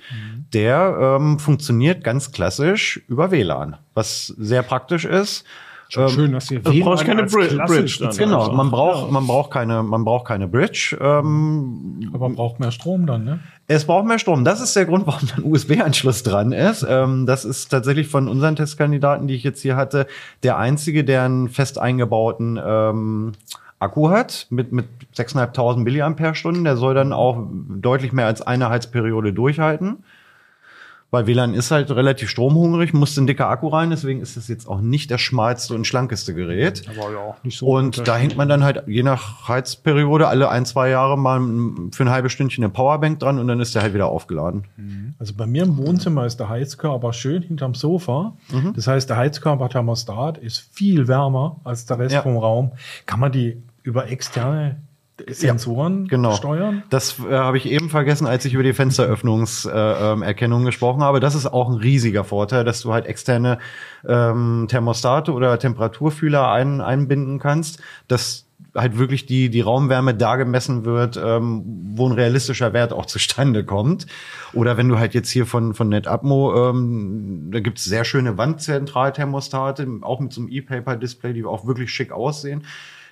[0.54, 5.46] Der ähm, funktioniert ganz klassisch über WLAN, was sehr praktisch ist.
[5.98, 8.16] Ähm, Schön, dass wir Also brauchst keine als Bri- Klasse Bridge dann.
[8.18, 10.98] Genau, Also, man braucht, man braucht keine, man braucht keine Bridge.
[11.02, 13.40] Ähm, Aber braucht mehr Strom dann, ne?
[13.68, 14.46] es braucht mehr Strom.
[14.46, 16.86] Das ist der Grund, warum ein USB-Anschluss dran ist.
[16.88, 20.06] Ähm, das ist tatsächlich von unseren Testkandidaten, die ich jetzt hier hatte,
[20.44, 23.32] der einzige, der einen fest eingebauten ähm,
[23.80, 24.86] Akku hat mit, mit
[25.16, 26.64] 6.500 Milliampere-Stunden.
[26.64, 30.04] Der soll dann auch deutlich mehr als eine Heizperiode durchhalten.
[31.12, 34.68] Weil WLAN ist halt relativ stromhungrig, musste ein dicker Akku rein, deswegen ist es jetzt
[34.68, 36.84] auch nicht das schmalste und schlankeste Gerät.
[36.90, 37.68] Aber ja auch nicht so.
[37.68, 41.40] Und da hängt man dann halt je nach Heizperiode alle ein, zwei Jahre mal
[41.92, 44.66] für ein halbes Stündchen eine Powerbank dran und dann ist der halt wieder aufgeladen.
[45.20, 48.36] Also bei mir im Wohnzimmer ist der Heizkörper schön hinterm Sofa.
[48.52, 48.74] Mhm.
[48.76, 52.24] Das heißt, der Heizkörperthermostat ist viel wärmer als der Rest Ja.
[52.24, 52.72] vom Raum.
[53.06, 54.82] Kann man die über externe
[55.28, 56.34] Sensoren Genau.
[56.34, 56.84] steuern?
[56.90, 61.20] Das äh, habe ich eben vergessen, als ich über die Fensteröffnungserkennung äh, Erkennung gesprochen habe.
[61.20, 63.60] Das ist auch ein riesiger Vorteil, dass du halt externe
[64.08, 70.84] ähm, Thermostate oder Temperaturfühler ein, einbinden kannst, dass halt wirklich die, die Raumwärme da gemessen
[70.86, 71.64] wird, ähm,
[71.96, 74.06] wo ein realistischer Wert auch zustande kommt.
[74.54, 79.88] Oder wenn du halt jetzt hier von, von NetAtmo, ähm, da gibt's sehr schöne Wandzentralthermostate,
[80.02, 82.64] auch mit so einem E-Paper-Display, die auch wirklich schick aussehen.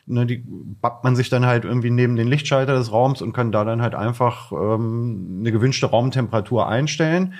[0.05, 0.43] Ne, die
[0.81, 3.81] bappt man sich dann halt irgendwie neben den Lichtschalter des Raums und kann da dann
[3.81, 7.35] halt einfach ähm, eine gewünschte Raumtemperatur einstellen.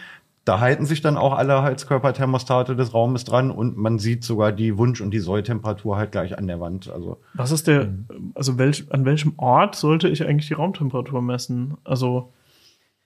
[0.45, 4.78] Da halten sich dann auch alle Heizkörperthermostate des Raumes dran und man sieht sogar die
[4.78, 6.89] Wunsch- und die Solltemperatur halt gleich an der Wand.
[6.89, 7.89] Also Was ist der,
[8.34, 11.76] also welch, an welchem Ort sollte ich eigentlich die Raumtemperatur messen?
[11.84, 12.32] Also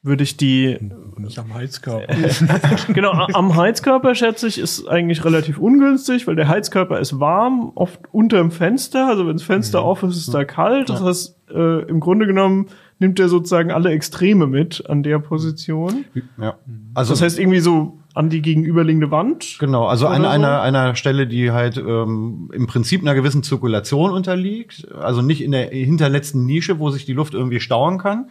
[0.08, 0.78] würde ich die,
[1.18, 2.16] Nicht am Heizkörper.
[2.94, 8.00] genau, am Heizkörper schätze ich, ist eigentlich relativ ungünstig, weil der Heizkörper ist warm, oft
[8.12, 10.90] unter dem Fenster, also wenn das Fenster auf ist, ist da kalt.
[10.90, 12.68] Das heißt, äh, im Grunde genommen
[13.00, 16.06] nimmt er sozusagen alle Extreme mit an der Position.
[16.38, 16.56] ja.
[16.94, 19.58] Also Das heißt irgendwie so an die gegenüberliegende Wand.
[19.60, 20.28] Genau, also an so?
[20.28, 25.52] einer, einer Stelle, die halt ähm, im Prinzip einer gewissen Zirkulation unterliegt, also nicht in
[25.52, 28.30] der hinterletzten Nische, wo sich die Luft irgendwie stauen kann.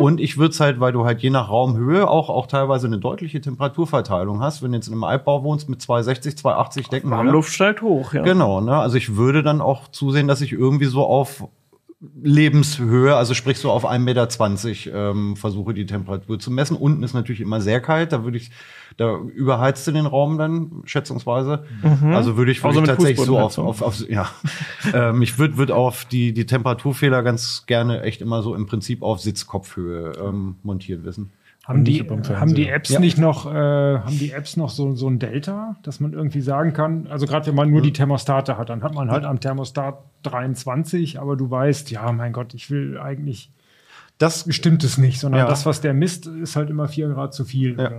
[0.00, 2.98] Und ich würde es halt, weil du halt je nach Raumhöhe auch, auch teilweise eine
[2.98, 7.10] deutliche Temperaturverteilung hast, wenn du jetzt in einem Altbau wohnst mit 260, 280 Decken.
[7.10, 8.22] Warmluft steigt hoch, ja.
[8.22, 8.76] Genau, ne?
[8.76, 11.48] Also ich würde dann auch zusehen, dass ich irgendwie so auf
[12.22, 16.76] Lebenshöhe, also sprich so auf 1,20 Meter ähm, versuche die Temperatur zu messen.
[16.76, 18.50] Unten ist natürlich immer sehr kalt, da würde ich,
[18.96, 21.64] da überheizt du den Raum dann schätzungsweise.
[22.12, 23.66] Also würde ich, würde Also ich tatsächlich so auf, Fußbodenheizung.
[23.66, 24.30] auf, auf ja,
[24.92, 29.02] ähm, ich würde würd auf die, die Temperaturfehler ganz gerne echt immer so im Prinzip
[29.02, 31.30] auf Sitzkopfhöhe ähm, montiert wissen.
[31.66, 33.00] Haben die, haben die Apps Ja.
[33.00, 36.74] nicht noch, äh, haben die Apps noch so, so ein Delta, dass man irgendwie sagen
[36.74, 39.96] kann, also gerade wenn man nur die Thermostate hat, dann hat man halt am Thermostat
[40.24, 43.50] 23, aber du weißt, ja, mein Gott, ich will eigentlich,
[44.18, 45.48] Das stimmt es nicht, sondern Ja.
[45.48, 47.76] das, was der misst, ist halt immer 4 Grad zu viel.
[47.78, 47.90] Ja.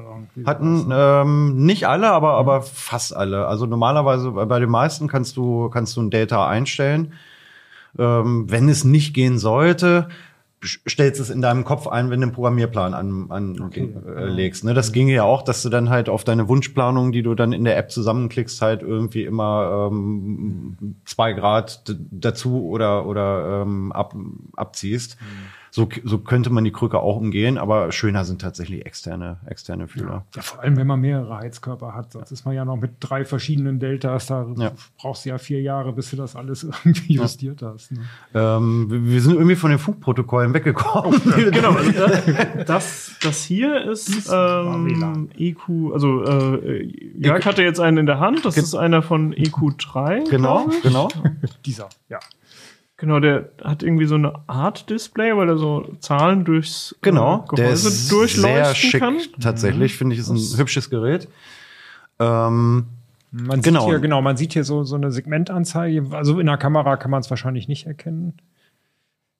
[0.46, 1.24] Hatten sowas.
[1.26, 3.48] ähm, nicht alle, aber, aber fast alle.
[3.48, 7.14] Also normalerweise bei den meisten kannst du, kannst du ein Data einstellen.
[8.00, 10.08] Ähm, wenn es nicht gehen sollte,
[10.66, 14.64] stellst es in deinem Kopf ein, wenn du einen Programmierplan an, an äh, legst.
[14.64, 14.74] Ne?
[14.74, 17.66] Das ginge ja auch, dass du dann halt auf deine Wunschplanung, die du dann in
[17.66, 24.16] der App zusammenklickst, halt irgendwie immer ähm, zwei Grad dazu oder oder ähm, ab,
[24.56, 25.18] abziehst.
[25.76, 30.24] So, so könnte man die Krücke auch umgehen, aber schöner sind tatsächlich externe, externe Fühler.
[30.34, 32.14] Ja, vor allem, wenn man mehrere Heizkörper hat.
[32.14, 34.28] Sonst ist man ja noch mit drei verschiedenen Deltas.
[34.28, 34.72] Da Ja.
[34.98, 37.92] brauchst du ja vier Jahre, bis du das alles irgendwie justiert hast.
[37.92, 38.00] Ne?
[38.34, 41.20] Ähm, wir sind irgendwie von den Funkprotokollen weggekommen.
[41.52, 45.28] Genau, also das, das, das hier ist ähm.
[45.38, 46.84] EQ, also äh,
[47.18, 50.30] Jörg hatte jetzt einen in der Hand, das ist einer von EQ3.
[50.30, 51.10] genau, genau.
[51.66, 52.20] Dieser, ja.
[52.98, 57.44] Genau, der hat irgendwie so eine Art Display, weil er so Zahlen durchs Genau.
[57.52, 59.00] äh, Der Gehäuse ist durchleuchten sehr schick.
[59.02, 59.18] kann.
[59.42, 61.28] Tatsächlich finde ich, ist ein hübsches Gerät.
[62.20, 62.86] Ähm,
[63.32, 63.82] Man Genau.
[63.82, 66.06] sieht hier, genau, man sieht hier so, so eine Segmentanzeige.
[66.12, 68.34] Also in der Kamera kann man es wahrscheinlich nicht erkennen.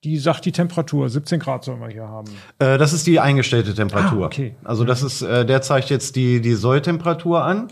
[0.04, 2.28] Die sagt die Temperatur, 17 Grad sollen wir hier haben.
[2.58, 4.24] äh, das ist die eingestellte Temperatur.
[4.24, 4.54] Ah, okay.
[4.64, 7.68] Also das ist, äh, der zeigt jetzt die, die Solltemperatur an.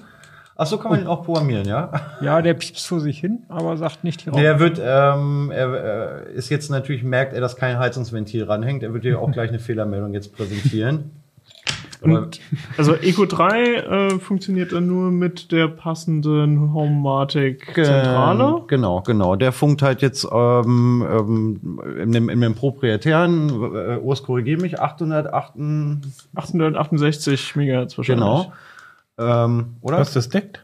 [0.57, 1.91] Ach so kann man den auch programmieren, ja?
[2.21, 6.27] Ja, der piepst vor sich hin, aber sagt nicht die Nee, er wird, ähm, er
[6.29, 8.85] äh, ist jetzt natürlich, merkt er, dass kein Heizungsventil ranhängt.
[8.85, 11.11] Er wird dir auch gleich eine Fehlermeldung jetzt präsentieren.
[12.05, 12.41] Und
[12.77, 18.63] also EQ3 äh, funktioniert dann nur mit der passenden Homematic-Zentrale.
[18.67, 19.37] Genau, genau.
[19.37, 24.81] Der funkt halt jetzt ähm, ähm, in, dem, in dem proprietären, äh, Urs, korrigier mich,
[24.81, 25.55] 808,
[26.35, 28.25] 868 Megahertz wahrscheinlich.
[28.25, 28.53] genau.
[29.19, 29.99] Ähm, oder?
[29.99, 30.61] Was das deckt?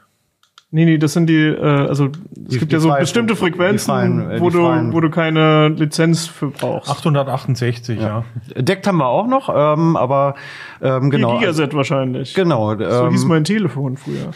[0.72, 3.40] Nee, nee, das sind die, äh, also es Die- gibt die ja so bestimmte die
[3.40, 6.88] Frequenzen, freien, äh, wo, die du, wo du keine Lizenz für brauchst.
[6.88, 8.24] 868, ja.
[8.56, 10.36] Deckt haben wir auch noch, ähm, aber
[10.80, 11.38] ähm, genau.
[11.40, 12.34] Gigaset wahrscheinlich.
[12.34, 12.76] Genau.
[12.76, 14.30] So ähm, hieß mein Telefon früher.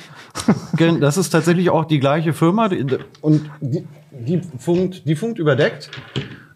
[1.00, 2.84] Das ist tatsächlich auch die gleiche Firma die-
[3.20, 5.90] und die, die, funkt, die funkt überdeckt,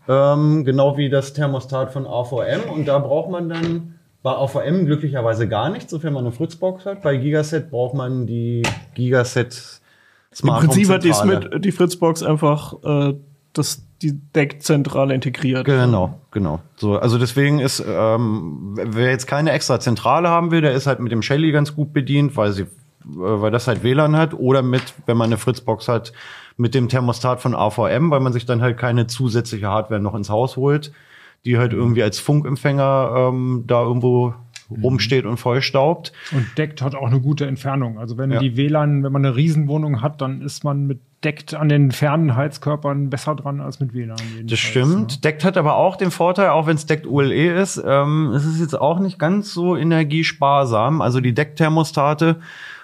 [0.09, 3.95] ähm, genau wie das Thermostat von AVM und da braucht man dann
[4.29, 7.03] bei AVM glücklicherweise gar nichts, sofern man eine Fritzbox hat.
[7.03, 8.63] Bei Gigaset braucht man die
[8.95, 9.81] Gigaset
[10.33, 11.13] Im Smart Prinzip Home hat die.
[11.13, 13.15] Smith, die Fritzbox einfach äh,
[13.55, 15.65] das, die Deckzentrale integriert.
[15.65, 16.61] Genau, genau.
[16.77, 21.01] So, also deswegen ist, ähm, wer jetzt keine extra Zentrale haben will, der ist halt
[21.01, 22.67] mit dem Shelly ganz gut bedient, weil sie, äh,
[23.07, 26.13] weil das halt WLAN hat, oder mit, wenn man eine Fritzbox hat,
[26.59, 30.29] mit dem Thermostat von AVM, weil man sich dann halt keine zusätzliche Hardware noch ins
[30.29, 30.93] Haus holt,
[31.45, 34.35] die halt irgendwie als Funkempfänger ähm, da irgendwo
[34.71, 36.13] rumsteht und vollstaubt.
[36.33, 37.99] Und deckt hat auch eine gute Entfernung.
[37.99, 38.39] Also wenn Ja.
[38.39, 42.37] die WLAN, wenn man eine Riesenwohnung hat, dann ist man mit deckt an den fernen
[42.37, 44.19] Heizkörpern besser dran als mit WLAN.
[44.45, 45.11] Das stimmt.
[45.11, 45.21] ne?
[45.25, 48.61] Deckt hat aber auch den Vorteil, auch wenn es Deckt ULE ist, ähm, es ist
[48.61, 51.01] jetzt auch nicht ganz so energiesparsam.
[51.01, 52.37] Also die Deckthermostate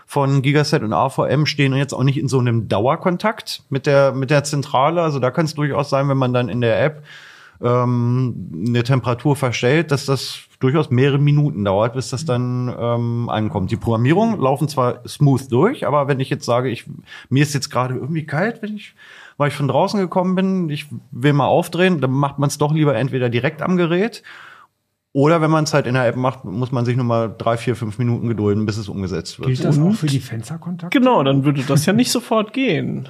[0.07, 4.31] von Gigaset und AVM stehen jetzt auch nicht in so einem Dauerkontakt mit der, mit
[4.31, 5.03] der Zentrale.
[5.03, 7.03] Also da kann es durchaus sein, wenn man dann in der App
[7.63, 13.71] ähm, eine Temperatur verstellt, dass das durchaus mehrere Minuten dauert, bis das dann ähm, ankommt.
[13.71, 16.87] Die Programmierungen laufen zwar smooth durch, aber wenn ich jetzt sage, ich,
[17.29, 18.95] mir ist jetzt gerade irgendwie kalt, wenn ich,
[19.37, 22.73] weil ich von draußen gekommen bin, ich will mal aufdrehen, dann macht man es doch
[22.73, 24.23] lieber entweder direkt am Gerät
[25.15, 27.57] oder wenn man es halt in der App macht, muss man sich nur mal drei,
[27.57, 29.47] vier, fünf Minuten gedulden, bis es umgesetzt wird.
[29.47, 29.95] Gilt das auch Und?
[29.95, 30.99] für die Fensterkontakte?
[30.99, 33.09] Genau, dann würde das ja nicht sofort gehen.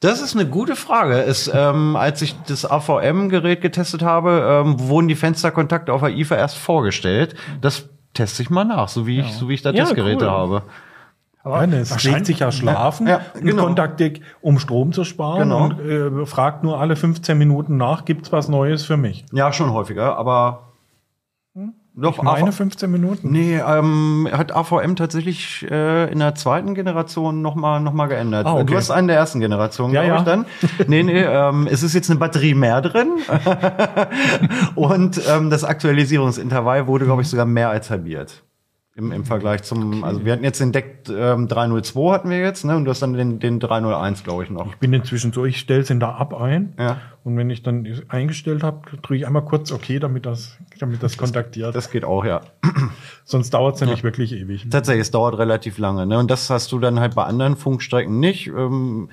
[0.00, 1.22] Das ist eine gute Frage.
[1.22, 6.36] Es, ähm, als ich das AVM-Gerät getestet habe, ähm, wurden die Fensterkontakte auf der IFA
[6.36, 7.34] erst vorgestellt.
[7.60, 10.30] Das teste ich mal nach, so wie ich, so wie ich da Ja, Testgeräte cool.
[10.30, 10.62] habe.
[11.44, 13.64] Aber Ja, ne, es legt sich ja schlafen Ja, und genau.
[13.64, 15.64] kontaktiert, um Strom zu sparen Genau.
[15.64, 19.24] und äh, fragt nur alle 15 Minuten nach, gibt's was Neues für mich?
[19.32, 20.67] Ja, schon häufiger, aber
[22.00, 23.30] doch Ich meine AV 15 Minuten.
[23.30, 28.46] Nee, ähm, hat AVM tatsächlich äh, in der zweiten Generation noch mal, noch mal geändert.
[28.46, 28.66] Ah, okay.
[28.66, 30.36] Du hast einen der ersten Generation, Ja, glaube ich, ja.
[30.36, 30.46] dann.
[30.88, 33.18] Nee, nee, ähm, es ist jetzt eine Batterie mehr drin.
[34.74, 38.42] Und ähm, das Aktualisierungsintervall wurde, glaube ich, sogar mehr als halbiert.
[38.98, 42.64] Im, Im Vergleich zum, also wir hatten jetzt den Deck ähm, 302 hatten wir jetzt,
[42.64, 42.74] ne?
[42.76, 44.66] Und du hast dann den, den 301, glaube ich, noch.
[44.66, 47.00] Ich bin inzwischen so, ich stelle es in der App ein Ja.
[47.22, 51.16] und wenn ich dann eingestellt habe, drücke ich einmal kurz OK, damit das, damit das
[51.16, 51.76] kontaktiert.
[51.76, 52.40] Das geht auch, ja.
[53.24, 54.66] Sonst dauert es nämlich wirklich ewig.
[54.68, 56.04] Tatsächlich, es dauert relativ lange.
[56.04, 56.18] Ne?
[56.18, 58.48] Und das hast du dann halt bei anderen Funkstrecken nicht.
[58.48, 59.10] Ähm,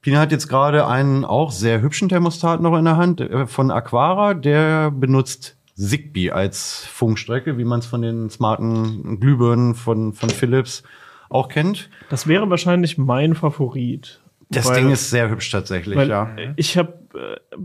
[0.00, 3.70] Pina hat jetzt gerade einen auch sehr hübschen Thermostat noch in der Hand äh, von
[3.70, 4.32] Aquara.
[4.32, 10.82] Der benutzt Zigbee als Funkstrecke, wie man es von den smarten Glühbirnen von, von Philips
[11.28, 11.90] auch kennt.
[12.10, 14.20] Das wäre wahrscheinlich mein Favorit.
[14.50, 16.28] Das Weil- Ding ist sehr hübsch tatsächlich, ja.
[16.56, 16.92] ich habe,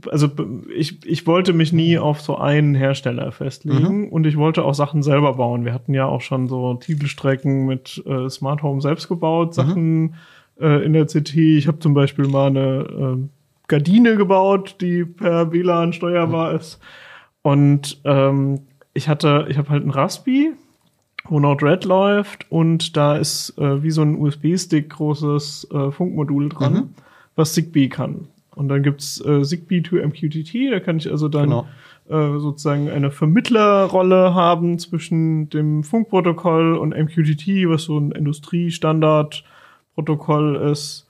[0.09, 4.07] also b- ich, ich wollte mich nie auf so einen Hersteller festlegen Mhm.
[4.07, 5.65] und ich wollte auch Sachen selber bauen.
[5.65, 9.53] Wir hatten ja auch schon so Titelstrecken mit äh, Smart Home selbst gebaut, Mhm.
[9.53, 10.15] Sachen
[10.61, 11.35] äh, in der CT.
[11.35, 13.27] Ich habe zum Beispiel mal eine äh,
[13.67, 16.59] Gardine gebaut, die per WLAN steuerbar Mhm.
[16.59, 16.79] ist.
[17.47, 18.59] Und ähm,
[18.93, 20.51] ich hatte, ich habe halt ein Raspi,
[21.29, 26.73] wo Node-RED läuft und da ist äh, wie so ein USB-Stick großes äh, Funkmodul dran,
[26.73, 26.89] Mhm.
[27.37, 28.27] was Zigbee kann.
[28.53, 31.65] Und dann gibt's äh, Zigbee to MQTT, da kann ich also dann Genau.
[32.09, 41.06] äh, sozusagen eine Vermittlerrolle haben zwischen dem Funkprotokoll und MQTT, was so ein Industriestandardprotokoll ist.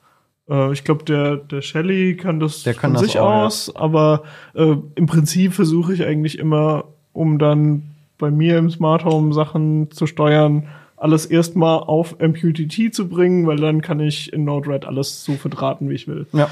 [0.50, 3.46] Äh, ich glaube, der, der Shelly kann das Der kann von das sich auch, ja.
[3.46, 4.24] aus, aber
[4.54, 7.84] äh, im Prinzip versuche ich eigentlich immer, um dann
[8.18, 10.68] bei mir im Smart Home Sachen zu steuern,
[10.98, 15.90] alles erstmal auf MQTT zu bringen, weil dann kann ich in Node-RED alles so verdrahten,
[15.90, 16.26] wie ich will.
[16.34, 16.50] Ja.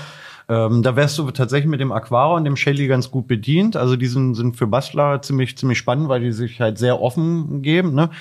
[0.48, 3.76] Ähm, da wärst du tatsächlich mit dem Aquara und dem Shelly ganz gut bedient.
[3.76, 7.64] Also die sind, sind für Bastler ziemlich, ziemlich spannend, weil die sich halt sehr offen
[7.64, 7.96] geben.
[7.96, 8.12] Ne?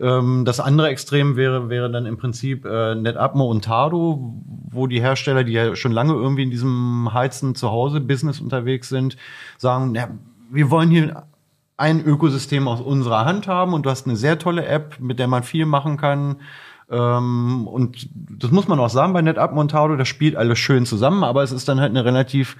[0.00, 4.34] Ähm, das andere Extrem wäre, wäre dann im Prinzip äh, NetApmo und Tado,
[4.70, 8.88] wo die Hersteller, die ja schon lange irgendwie in diesem Heizen zu Hause Business unterwegs
[8.88, 9.16] sind,
[9.56, 10.08] sagen, ja,
[10.50, 11.24] wir wollen hier
[11.76, 15.28] ein Ökosystem aus unserer Hand haben und du hast eine sehr tolle App, mit der
[15.28, 16.36] man viel machen kann.
[16.90, 21.24] Ähm, und das muss man auch sagen bei NetApp Montado, das spielt alles schön zusammen,
[21.24, 22.56] aber es ist dann halt eine relativ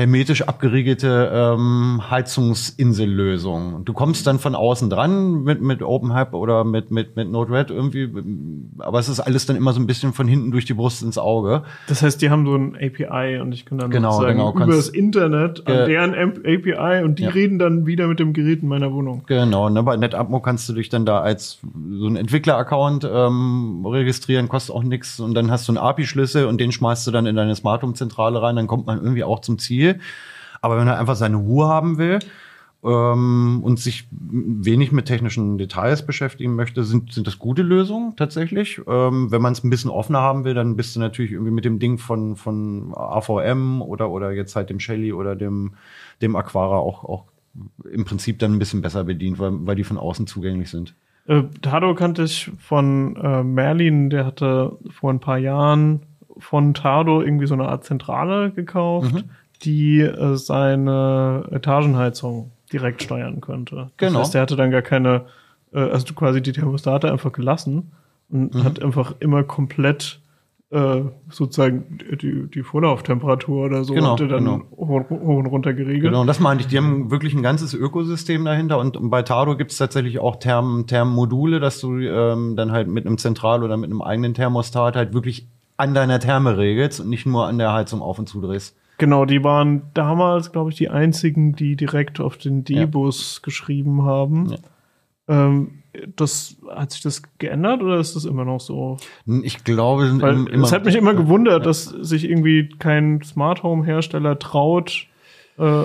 [0.00, 3.84] hermetisch abgeriegelte ähm, Heizungsinsellösung.
[3.84, 8.08] Du kommst dann von außen dran mit, mit OpenHub oder mit, mit, mit Node-RED irgendwie,
[8.78, 11.18] aber es ist alles dann immer so ein bisschen von hinten durch die Brust ins
[11.18, 11.62] Auge.
[11.86, 14.66] Das heißt, die haben so ein API und ich kann dann Genau, sozusagen genau, über
[14.66, 17.30] das Internet an deren API und die Ja.
[17.30, 19.22] reden dann wieder mit dem Gerät in meiner Wohnung.
[19.26, 21.58] Genau, ne, bei NetApmo kannst du dich dann da als
[21.92, 26.58] so ein Entwickler-Account ähm, registrieren, kostet auch nichts und dann hast du einen API-Schlüssel und
[26.60, 29.58] den schmeißt du dann in deine Smart Home-Zentrale rein, dann kommt man irgendwie auch zum
[29.58, 29.89] Ziel.
[30.60, 32.18] Aber wenn er einfach seine Ruhe haben will
[32.84, 38.80] ähm, und sich wenig mit technischen Details beschäftigen möchte, sind, sind das gute Lösungen tatsächlich.
[38.86, 41.64] Ähm, wenn man es ein bisschen offener haben will, dann bist du natürlich irgendwie mit
[41.64, 45.72] dem Ding von, von AVM oder, oder jetzt halt dem Shelly oder dem,
[46.22, 47.24] dem Aquara auch, auch
[47.90, 50.94] im Prinzip dann ein bisschen besser bedient, weil, weil die von außen zugänglich sind.
[51.26, 56.00] Äh, Tado kannte ich von äh, Merlin, der hatte vor ein paar Jahren
[56.38, 59.24] von Tado irgendwie so eine Art Zentrale gekauft, Mhm.
[59.62, 63.90] Die äh, seine Etagenheizung direkt steuern könnte.
[63.96, 64.12] Genau.
[64.18, 65.26] Das heißt, der hatte dann gar keine,
[65.72, 67.92] äh, also quasi die Thermostate einfach gelassen
[68.30, 68.64] und Mhm.
[68.64, 70.20] hat einfach immer komplett
[70.72, 74.60] äh, sozusagen die, die Vorlauftemperatur oder so Genau, dann genau.
[74.70, 76.04] hoch, und runter geregelt.
[76.04, 76.68] Genau, und das meine ich.
[76.68, 78.78] Die haben wirklich ein ganzes Ökosystem dahinter.
[78.78, 83.04] Und bei Tado gibt es tatsächlich auch Therm Thermmodule, dass du ähm, dann halt mit
[83.04, 87.26] einem Zentral- oder mit einem eigenen Thermostat halt wirklich an deiner Therme regelst und nicht
[87.26, 88.76] nur an der Heizung auf und zudrehst.
[89.00, 94.50] Genau, die waren damals, glaube ich, die einzigen, die direkt auf den D-Bus geschrieben haben.
[94.50, 94.58] Ja.
[95.48, 95.70] Ähm,
[96.16, 98.98] das, hat sich das geändert oder ist das immer noch so?
[99.42, 100.20] Ich glaube, im-
[100.62, 105.06] es hat mich immer gewundert, dass sich irgendwie kein Smart Home Hersteller traut,
[105.58, 105.84] äh,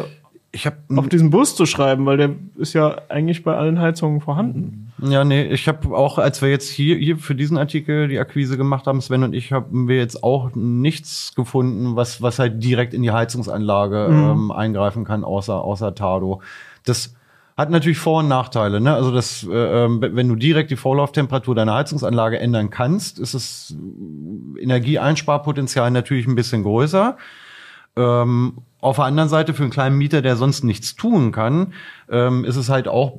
[0.55, 4.21] ich habe auf diesen Bus zu schreiben, weil der ist ja eigentlich bei allen Heizungen
[4.21, 4.93] vorhanden.
[4.99, 8.55] Ja, nee, ich habe auch, als wir jetzt hier, hier für diesen Artikel die Akquise
[8.55, 12.93] gemacht haben, Sven und ich, haben wir jetzt auch nichts gefunden, was, was halt direkt
[12.93, 16.41] in die Heizungsanlage ähm, eingreifen kann, außer, außer Tado.
[16.85, 17.13] Das
[17.57, 18.79] hat natürlich Vor- und Nachteile.
[18.79, 18.93] Ne?
[18.93, 23.75] Also das, äh, ähm, wenn du direkt die Vorlauftemperatur deiner Heizungsanlage ändern kannst, ist das
[24.57, 27.17] Energieeinsparpotenzial natürlich ein bisschen größer.
[27.95, 31.73] Ähm, auf der anderen Seite für einen kleinen Mieter, der sonst nichts tun kann,
[32.09, 33.13] ähm, ist es halt auch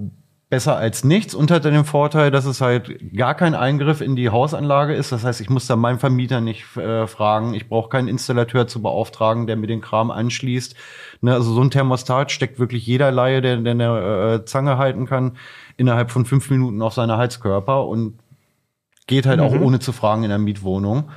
[0.48, 4.14] besser als nichts und hat dann den Vorteil, dass es halt gar kein Eingriff in
[4.14, 5.10] die Hausanlage ist.
[5.10, 7.54] Das heißt, ich muss da meinen Vermieter nicht äh, fragen.
[7.54, 10.76] Ich brauche keinen Installateur zu beauftragen, der mir den Kram anschließt.
[11.20, 15.06] Ne, also so ein Thermostat steckt wirklich jeder Laie, der, der eine äh, Zange halten
[15.06, 15.36] kann,
[15.76, 18.20] innerhalb von fünf Minuten auf seine Heizkörper und
[19.08, 21.10] geht halt auch ohne zu fragen in der Mietwohnung.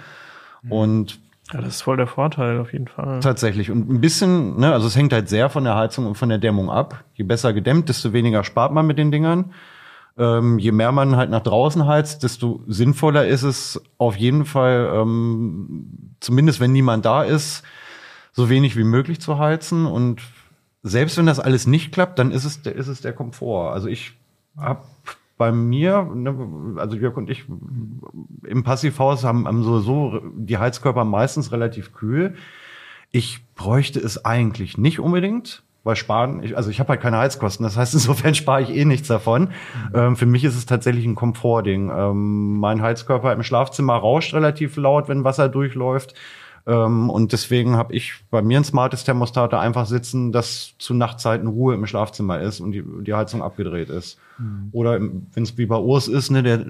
[0.69, 1.19] Und
[1.53, 3.21] Ja, das ist voll der Vorteil auf jeden Fall.
[3.21, 3.71] Tatsächlich.
[3.71, 6.37] Und ein bisschen, ne, also es hängt halt sehr von der Heizung und von der
[6.37, 7.03] Dämmung ab.
[7.15, 9.53] Je besser gedämmt, desto weniger spart man mit den Dingern.
[10.17, 14.91] Ähm, je mehr man halt nach draußen heizt, desto sinnvoller ist es auf jeden Fall,
[14.93, 17.63] ähm, zumindest wenn niemand da ist,
[18.33, 19.85] so wenig wie möglich zu heizen.
[19.85, 20.21] Und
[20.83, 23.71] selbst wenn das alles nicht klappt, dann ist es, ist es der Komfort.
[23.71, 24.13] Also ich
[24.57, 24.83] habe
[25.39, 27.45] bei mir, ne, also Jörg und ich
[28.43, 32.35] im Passivhaus haben, haben sowieso die Heizkörper meistens relativ kühl.
[33.11, 37.63] Ich bräuchte es eigentlich nicht unbedingt, weil sparen, ich, also ich habe halt keine Heizkosten,
[37.63, 39.51] das heißt, insofern spare ich eh nichts davon.
[39.93, 41.89] Ähm, für mich ist es tatsächlich ein Komfortding.
[41.89, 46.15] Ähm, mein Heizkörper im Schlafzimmer rauscht relativ laut, wenn Wasser durchläuft.
[46.67, 50.93] Ähm, und deswegen habe ich bei mir ein smartes Thermostat da einfach sitzen, das zu
[50.93, 54.17] Nachtzeiten Ruhe im Schlafzimmer ist und die, die Heizung abgedreht ist.
[54.71, 56.65] Oder wenn es wie bei Urs ist, ne, der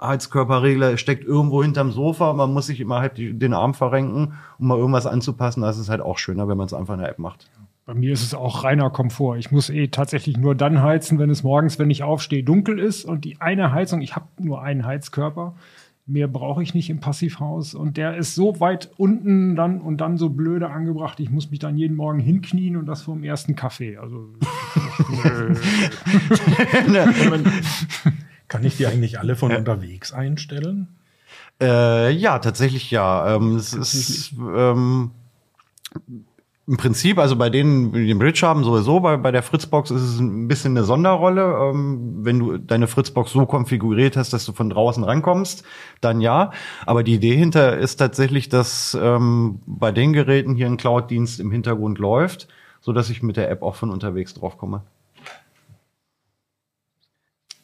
[0.00, 4.68] Heizkörperregler steckt irgendwo hinterm Sofa, man muss sich immer halt die, den Arm verrenken, um
[4.68, 5.60] mal irgendwas anzupassen.
[5.60, 7.50] Das ist halt auch schöner, wenn man es einfach in der App macht.
[7.84, 9.36] Bei mir ist es auch reiner Komfort.
[9.36, 13.04] Ich muss eh tatsächlich nur dann heizen, wenn es morgens, wenn ich aufstehe, dunkel ist
[13.04, 15.54] und die eine Heizung, ich habe nur einen Heizkörper,
[16.10, 20.16] mehr brauche ich nicht im Passivhaus und der ist so weit unten dann und dann
[20.16, 23.96] so blöde angebracht, ich muss mich dann jeden Morgen hinknien und das vom ersten Kaffee.
[23.96, 24.28] Also
[28.48, 30.88] Kann ich die eigentlich alle von unterwegs einstellen?
[31.60, 33.36] Äh, ja, tatsächlich ja.
[33.36, 35.10] Ähm, es ist ähm,
[36.70, 40.02] im Prinzip, also bei denen, die den Bridge haben, sowieso, bei, bei der Fritzbox ist
[40.02, 41.42] es ein bisschen eine Sonderrolle.
[41.42, 45.64] Ähm, wenn du deine Fritzbox so konfiguriert hast, dass du von draußen rankommst,
[46.00, 46.52] dann ja.
[46.86, 51.50] Aber die Idee hinter ist tatsächlich, dass ähm, bei den Geräten hier ein Cloud-Dienst im
[51.50, 52.46] Hintergrund läuft,
[52.80, 54.82] so dass ich mit der App auch von unterwegs drauf komme.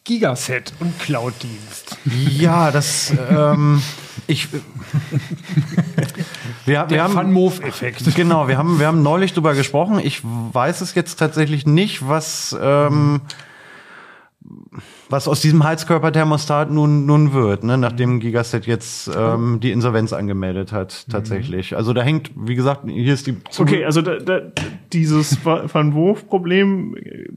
[0.07, 1.99] Gigaset und Cloud-Dienst.
[2.39, 3.83] Ja, das, ähm,
[4.29, 4.47] ich,
[6.65, 8.15] wir, wir haben, Fun-Move-Effekt.
[8.15, 9.99] Genau, wir haben, wir haben neulich drüber gesprochen.
[9.99, 13.21] Ich weiß es jetzt tatsächlich nicht, was, ähm,
[15.11, 20.71] was aus diesem Heizkörperthermostat nun, nun wird, ne, nachdem Gigaset jetzt ähm, die Insolvenz angemeldet
[20.71, 21.77] hat, tatsächlich.
[21.77, 24.41] Also da hängt, wie gesagt, hier ist die Okay, also da, da,
[24.93, 27.29] dieses Van Wurf-Problem äh,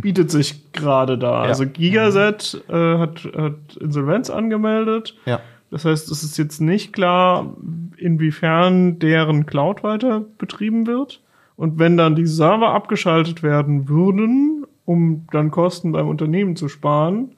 [0.00, 1.44] bietet sich gerade da.
[1.44, 1.48] Ja.
[1.48, 5.16] Also Gigaset äh, hat, hat Insolvenz angemeldet.
[5.26, 5.40] Ja.
[5.70, 7.56] Das heißt, es ist jetzt nicht klar,
[7.96, 11.20] inwiefern deren Cloud weiter betrieben wird.
[11.56, 17.34] Und wenn dann die Server abgeschaltet werden würden, um dann Kosten beim Unternehmen zu sparen,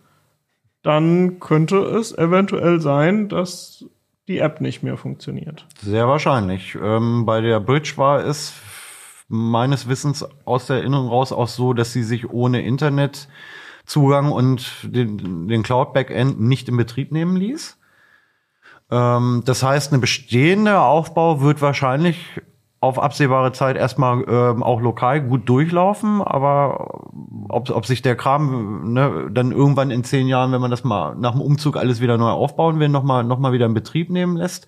[0.82, 3.84] dann könnte es eventuell sein, dass
[4.28, 5.66] die App nicht mehr funktioniert.
[5.80, 6.78] Sehr wahrscheinlich.
[6.80, 8.50] Ähm, bei der Bridge war es
[9.30, 15.48] meines Wissens aus der Erinnerung raus auch so, dass sie sich ohne Internetzugang und den,
[15.48, 17.78] den Cloud-Backend nicht in Betrieb nehmen ließ.
[18.90, 22.40] Ähm, das heißt, eine bestehende Aufbau wird wahrscheinlich
[22.80, 27.02] auf absehbare Zeit erstmal ähm, auch lokal gut durchlaufen, aber
[27.50, 31.14] ob, ob sich der Kram ne, dann irgendwann in zehn Jahren, wenn man das mal
[31.14, 34.36] nach dem Umzug alles wieder neu aufbauen will, nochmal noch mal wieder in Betrieb nehmen
[34.36, 34.66] lässt,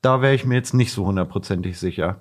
[0.00, 2.20] da wäre ich mir jetzt nicht so hundertprozentig sicher.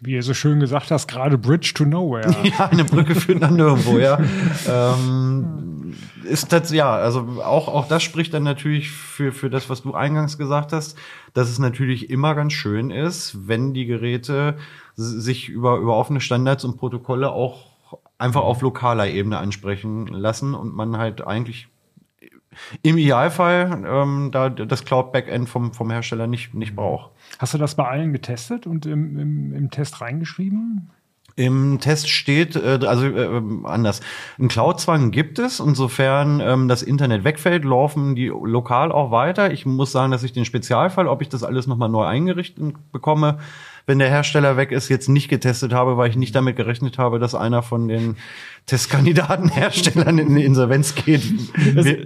[0.00, 2.34] Wie ihr so schön gesagt hast, gerade Bridge to Nowhere.
[2.44, 4.18] Ja, eine Brücke führt nach nirgendwo, ja.
[4.68, 5.94] ähm,
[6.24, 9.94] ist das, ja, also auch, auch das spricht dann natürlich für, für das, was du
[9.94, 10.96] eingangs gesagt hast,
[11.32, 14.56] dass es natürlich immer ganz schön ist, wenn die Geräte
[14.96, 17.74] sich über, über offene Standards und Protokolle auch
[18.18, 21.68] einfach auf lokaler Ebene ansprechen lassen und man halt eigentlich
[22.82, 27.10] im Idealfall ähm, da das Cloud-Backend vom, vom Hersteller nicht, nicht braucht.
[27.38, 30.90] Hast du das bei allen getestet und im, im, im Test reingeschrieben?
[31.36, 34.00] Im Test steht, äh, also äh, anders.
[34.38, 35.58] Einen Cloud-Zwang gibt es.
[35.58, 39.52] Insofern ähm, das Internet wegfällt, laufen die lokal auch weiter.
[39.52, 43.38] Ich muss sagen, dass ich den Spezialfall, ob ich das alles nochmal neu eingerichtet bekomme,
[43.86, 47.18] wenn der Hersteller weg ist, jetzt nicht getestet habe, weil ich nicht damit gerechnet habe,
[47.18, 48.16] dass einer von den
[48.66, 51.22] Testkandidatenherstellern in die Insolvenz geht,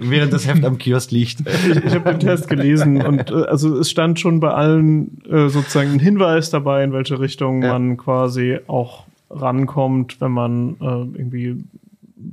[0.01, 1.43] während das Heft am Kiosk liegt.
[1.69, 5.49] Ich, ich habe den Test gelesen und äh, also es stand schon bei allen äh,
[5.49, 7.73] sozusagen ein Hinweis dabei, in welche Richtung Ja.
[7.73, 11.63] man quasi auch rankommt, wenn man äh, irgendwie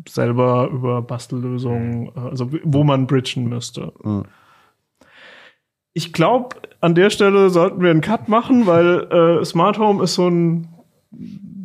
[0.08, 3.92] selber über Bastellösungen, äh, also wo man bridgen müsste.
[4.02, 4.24] Mhm.
[5.96, 10.12] Ich glaube, an der Stelle sollten wir einen Cut machen, weil äh, Smart Home ist
[10.12, 10.68] so ein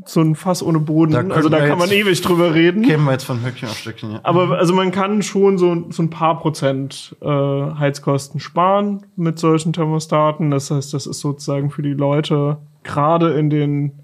[0.05, 1.11] so ein Fass ohne Boden.
[1.11, 2.83] Da also da kann man ewig drüber reden.
[2.83, 4.13] Kämen wir jetzt von Höckchen auf Stöckchen.
[4.13, 4.19] Ja.
[4.23, 9.73] Aber also man kann schon so, so ein paar Prozent äh, Heizkosten sparen mit solchen
[9.73, 10.49] Thermostaten.
[10.49, 13.99] Das heißt, das ist sozusagen für die Leute gerade in den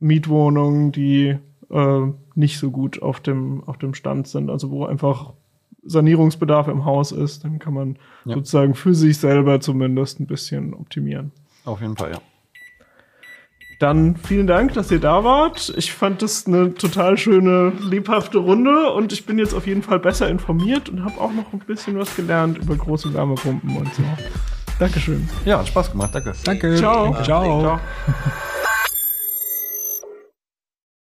[0.00, 1.36] Mietwohnungen, die
[1.70, 2.00] äh,
[2.34, 5.34] nicht so gut auf dem, auf dem Stand sind, also wo einfach
[5.86, 8.34] Sanierungsbedarf im Haus ist, dann kann man Ja.
[8.34, 11.32] sozusagen für sich selber zumindest ein bisschen optimieren.
[11.64, 12.18] Auf jeden Fall, ja.
[13.78, 15.72] Dann vielen Dank, dass ihr da wart.
[15.76, 19.98] Ich fand das eine total schöne, lebhafte Runde und ich bin jetzt auf jeden Fall
[19.98, 24.02] besser informiert und habe auch noch ein bisschen was gelernt über große Wärmepumpen und so.
[24.78, 25.28] Dankeschön.
[25.44, 26.32] Ja, hat Spaß gemacht, danke.
[26.44, 26.74] Danke.
[26.76, 27.12] Ciao.
[27.22, 27.60] Ciao.
[27.60, 27.80] Ciao.